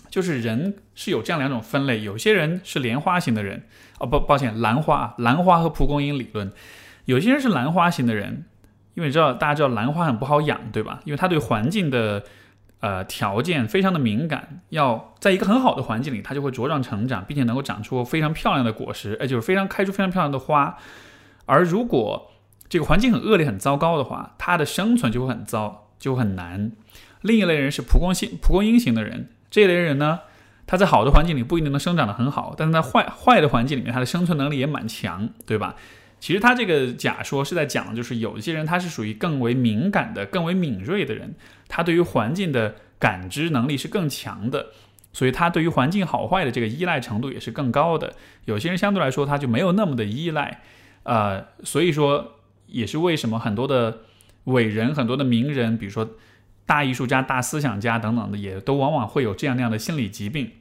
[0.09, 3.65] 就是人是有这样两种分类，有些人是莲花型的人，
[3.99, 6.53] 哦不，抱歉，兰花，兰花和蒲公英理论，
[7.07, 8.45] 有些人是兰花型的人，
[8.95, 11.01] 因为你知道大家知道兰花很不好养，对吧？
[11.05, 12.25] 因为它对环境的。
[12.81, 20.79] 呃，条件非常的敏感，要在一个很好的环境里，它就会茁壮成长，并且能够长出非常漂亮的果实，哎，就是非常开出非常漂亮的花。
[21.47, 22.31] 而如果
[22.69, 26.71] 这个环境很恶劣、很糟糕的话，它的生存就会很糟，就很难。
[27.23, 30.21] 另一类人是蒲公英蒲公英型的人，这一类人呢，
[30.67, 35.75] 他在好的环境里不一定能生长得很好，但是在坏坏的环境里面，他的生存能力也蛮强，对吧？
[36.21, 41.35] 其实他这个假说是在讲，就是有一些人他是属于更为敏感的、更为敏锐的人，
[41.69, 44.69] 他对于环境的感知能力是更强的，
[45.13, 48.15] 所以他对于环境好坏的这个依赖程度也是更高的。
[48.47, 50.63] 有些人相对来说他就没有那么的依赖，
[51.03, 54.01] 呃，所以说也是为什么很多的
[54.45, 56.17] 伟人、很多的名人，比如说
[56.67, 60.53] 大艺术家、大思想家等等的，也都往往会有这样那样的心理疾病。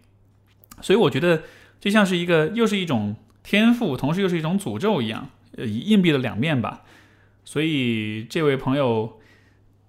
[0.82, 1.44] 所以我觉得
[1.80, 5.30] 就像是一个又是一种天赋，同时又是一种诅咒一样。
[5.58, 6.84] 呃，硬币的两面吧，
[7.44, 9.17] 所以这位朋友，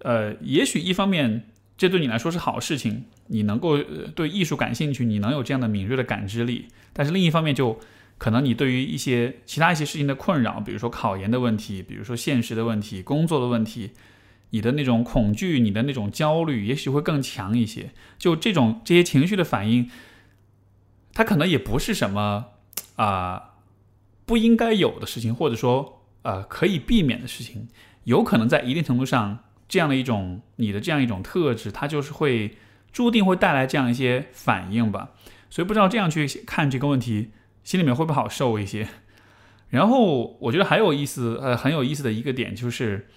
[0.00, 3.78] 呃，也许一方面这对你来说是好事情，你能够
[4.14, 7.78] 对艺术感兴趣，你能有这样的敏锐的感知力，但是另一方面就
[8.16, 13.90] 可能你对于一些其他一些事情的困扰，比如说考研的问题，比如说现实的问题，工作的问题，
[14.50, 17.90] 你的那种恐惧，你的那种焦虑，也许会更强一些。
[18.18, 19.88] 就这种这些情绪的反应，
[21.12, 22.46] 它可能也不是什么
[22.96, 23.44] 啊。
[24.26, 27.66] 不应该有的事情，或者说呃可以避免的事情，
[28.04, 29.38] 有可能在一定程度上，
[29.68, 32.56] 这样的一种你的这样一种特质，它就是会
[32.92, 35.10] 注定会带来这样一些反应吧。
[35.50, 37.30] 所以不知道这样去看这个问题，
[37.62, 38.88] 心里面会不会好受一些？
[39.70, 43.08] 然后我觉得还有意思，呃很有意思的一个点就是，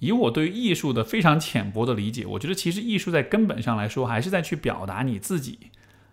[0.00, 5.58] 以我对艺术的非常浅薄的理解，我觉得其实艺术在根本上来说，还是在去表达你自己，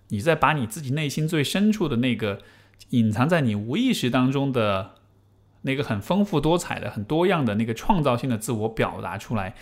[0.10, 2.42] 你在把你自己内心最深处的那个。
[2.89, 4.96] 隐藏在你无意识当中的
[5.64, 9.53] 那个很丰富多彩的、很多样的那个创造性的自我表达出来，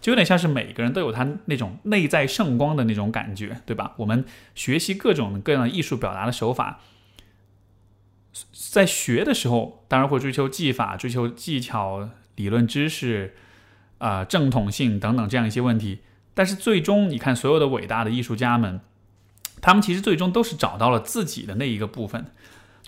[0.00, 3.94] 就有点像是每个人都有他那种内在圣光的那种感觉，对吧？
[3.96, 6.80] 我们学习各种各样的艺术表达的手法，
[8.52, 13.34] 在学的时候当然会追求技法、追求技巧、理论知识
[13.98, 16.00] 啊、正统性等等这样一些问题，
[16.34, 18.80] 但是最终你看所有的伟大的艺术家们，
[19.60, 22.26] 他们其实最终都是找到了自己的那一个部分。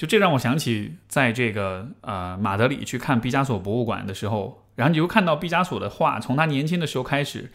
[0.00, 7.50] 就这让我想起，在这个呃马德里去看毕加索博物馆的时候，然后你会看到毕加索的画，从他年轻的时候开始，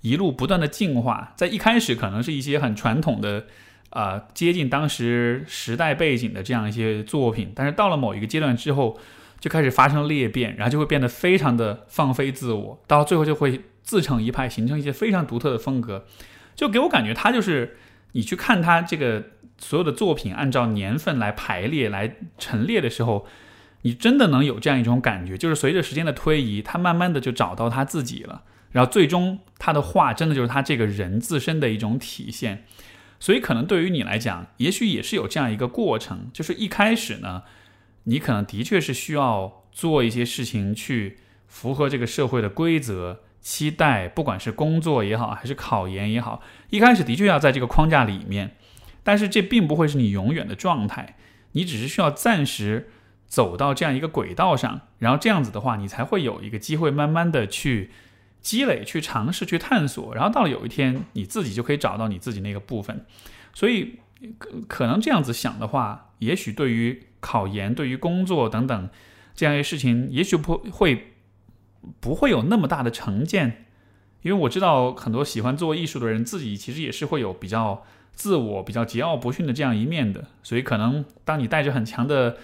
[0.00, 1.34] 一路不断的进化。
[1.36, 3.44] 在一开始可能是一些很传统的，
[3.90, 8.98] 啊接近当时时代背景的这样一些作品，但是到了某一个阶段之后，
[9.38, 16.06] 就开始发生裂变，然后就会变得非常的放飞自我，到最后就会自成一派，形成一些非常独特的风格。
[16.54, 17.76] 就给我感觉，他就是
[18.12, 19.24] 你去看他这个。
[19.62, 23.24] 所有的作品按照年份来排列、来陈列的时候，
[23.82, 28.42] 你真的能有这样一种感觉，就是随着时间的推移，他慢慢的就找到他自己了，
[28.72, 32.64] 然后最终他的画真的就是他这个人自身的一种体现。
[33.20, 37.44] 所以可能对于你来讲，也许也是有这样一个过程，就是一开始呢，
[38.04, 48.56] 你可能的确是需要做一些事情去符合这个社会的规则、期待，不管是工作也好，还是考研也好，一开始的确要在这个框架里面。
[49.04, 51.16] 但是这并不会是你永远的状态，
[51.52, 52.90] 你只是需要暂时
[53.26, 57.90] 走到这样一个轨道上，然后这样子的话，你才会有一个机会慢慢的去
[58.40, 63.04] 积累、去尝试、去探索，然后到了有一天，你自己就可以找到你自己那个部分。
[63.52, 63.98] 所以
[64.38, 68.88] 可可能这样子想的话，也许对于考研、对于工作等等
[69.34, 71.14] 这样一些事情，也许不会
[71.98, 73.66] 不会有那么大的成见，
[74.22, 77.84] 因为我知道很多喜欢做艺术的人，自己其实也是会有比较。
[78.12, 82.36] 自我比较桀骜不驯的这样一面的，所以可能当你带着很强的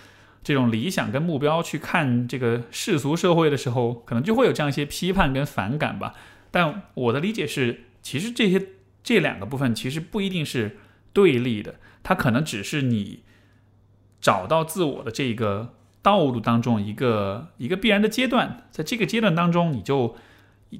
[0.42, 6.14] 这种理想跟目标去看这个世俗社会的时候，可能就会有这样一些批判跟反感吧。
[6.50, 8.68] 但我的理解是，其实这些
[9.04, 10.78] 这两个部分其实不一定是
[11.12, 13.22] 对立的，它可能只是你
[14.20, 20.16] 找到自我的这个道路当中一个一个必然的阶段，在这个阶段当中，你就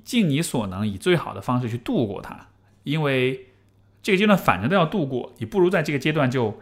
[0.03, 2.49] 尽你所能以最好的方式去度过它，
[2.83, 3.45] 因为。
[4.03, 6.61] 这个阶段反正都要度过，你不如在这个阶段就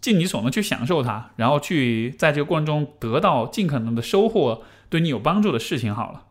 [0.00, 6.24] 尽你所能去享受它，然后去在这个过程中得到尽可能的收获，对你有帮助的事情好了。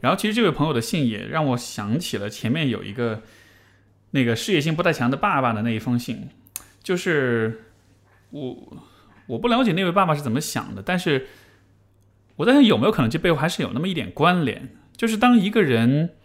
[0.00, 3.22] 然后，其实这位朋友的信也让我想起了前面有一个
[4.10, 6.28] 那个事业心不太强的爸爸的那一封信，
[6.82, 7.64] 就是
[8.30, 8.76] 我
[9.26, 11.26] 我不了解那位爸爸是怎么想的，但是
[12.36, 16.16] 我在想有没有可能这背后还是有那么一点关联，就是当一个人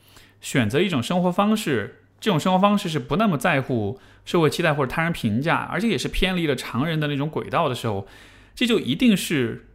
[0.41, 1.99] 选择一种生活方式。
[2.22, 8.07] 这种生活方式是不那么在乎社会期待或者他人评价，而且也是偏离了常人的那种轨道的时候，
[8.53, 9.67] 这就一定是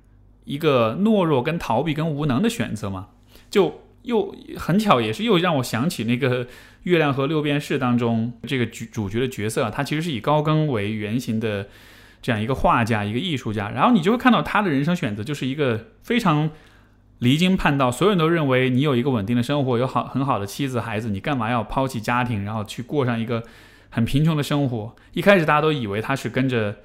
[0.44, 3.08] 一个懦弱、跟逃避、跟无能的选择嘛？
[3.50, 6.44] 就又很巧，也是又让我想起那个
[6.84, 11.66] 《月亮和六便士》当中这个主主角的角色，啊他其实是以高更为原型的
[12.22, 16.50] 这样一个画家、一个艺术家，然后你就会看到他的人生选择就是一个非常。
[17.18, 23.42] 离经叛道，所有人都认为你有一个稳定的生活，有好很好的妻子孩子，你干嘛要抛弃家庭，然后去过上一个
[23.88, 24.94] 很贫穷的生活？
[25.12, 26.76] 一开始大家都以为他是跟着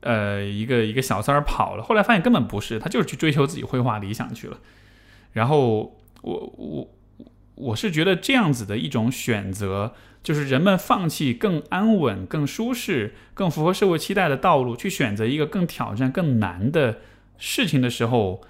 [0.00, 4.58] 呃，一个一个小三儿跑了，后来发现根本不是，他就是去追求自己绘画理想去了。
[5.32, 6.88] 然后我我
[7.54, 16.98] 我是觉得这样子的一种选择，就是人们放弃更安稳、更舒适、更符合社会期待的道路，去选择一个更挑战、更难的
[17.38, 18.42] 事情的时候，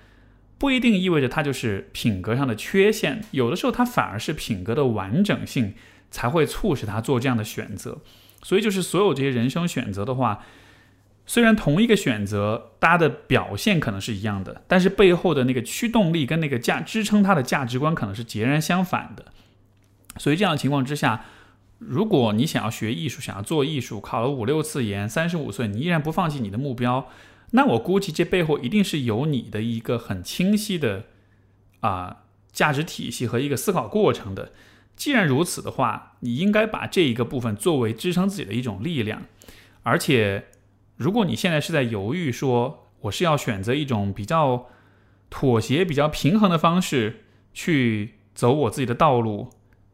[0.63, 5.75] 不一定意味着他就是品格上的缺陷，有的时候他反而是品格的完整性
[6.09, 7.99] 才会促使他做这样的选择。
[8.45, 10.45] 所以，就是所有这些人生选择的话。
[11.25, 19.27] 虽然同一个选择，大家的表现可能是一样的，但是背后的那个驱动力跟那个价支撑他的价值观可能是截然相反的。
[20.19, 21.25] 所以这样的情况之下，
[21.79, 27.09] 如果你想要学艺术，想要做艺术，考了五六次研，三十五岁你依然不放弃你的目标，
[27.53, 31.05] 那我估计这背后一定是有你的一个很清晰的
[31.81, 34.53] 啊价值体系和一个思考过程的。
[34.97, 39.23] 既然如此的话，你应该把这一个部分作为支撑自己的一种力量，
[39.85, 40.49] 而且。
[40.99, 44.67] 如果你现在是在犹豫，说我是要选择一种比较
[45.31, 49.51] 妥协、比较平衡的方式去走我自己的道路，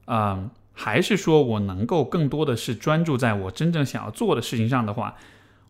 [0.06, 5.16] 嗯，还是说我能够更多的是专注在我真正想要做的事情上的话，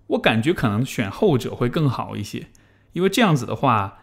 [0.09, 2.48] 我感觉可能选后者会更好一些，
[2.92, 4.00] 因为这样子的话，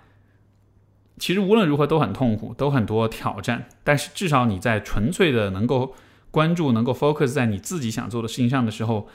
[1.17, 5.93] 其实无论如何都很痛苦，都很多挑战，但是至少你在纯粹的能够
[6.31, 9.07] 关注、能够 focus 在你自己想做的事情上的时候。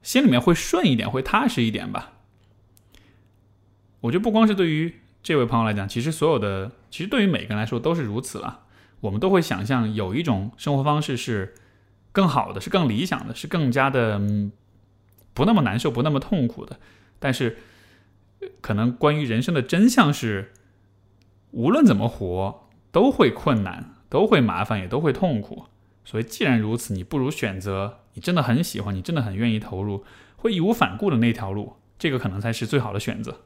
[0.00, 2.12] 心里面会顺一点，会踏实一点吧。
[4.00, 8.60] 我觉得不光是对于这位朋友来讲，其实所有的，其实对于每个人来说都是如此了。
[9.00, 11.56] 我们都会想象有一种生活方式是
[12.12, 14.20] 更好的，是更理想的，是更加的
[15.38, 16.80] 不那么难受、不那么痛苦的。
[17.20, 17.58] 但是，
[18.60, 20.52] 可能关于人生的真相是，
[21.52, 25.66] 无论怎么活都会困难，都会麻烦，也都会痛苦。
[26.04, 30.04] 所以，既然如此，你不如选择你真的很喜欢、你真的很愿意投入、
[30.36, 33.42] 会义无反顾的那条路，这个可能才是最好的选择。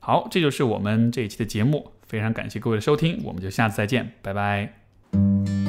[0.00, 5.59] 好，这就是我们这一期的节目，非常感谢各位的收听，我们就下次再见，拜拜。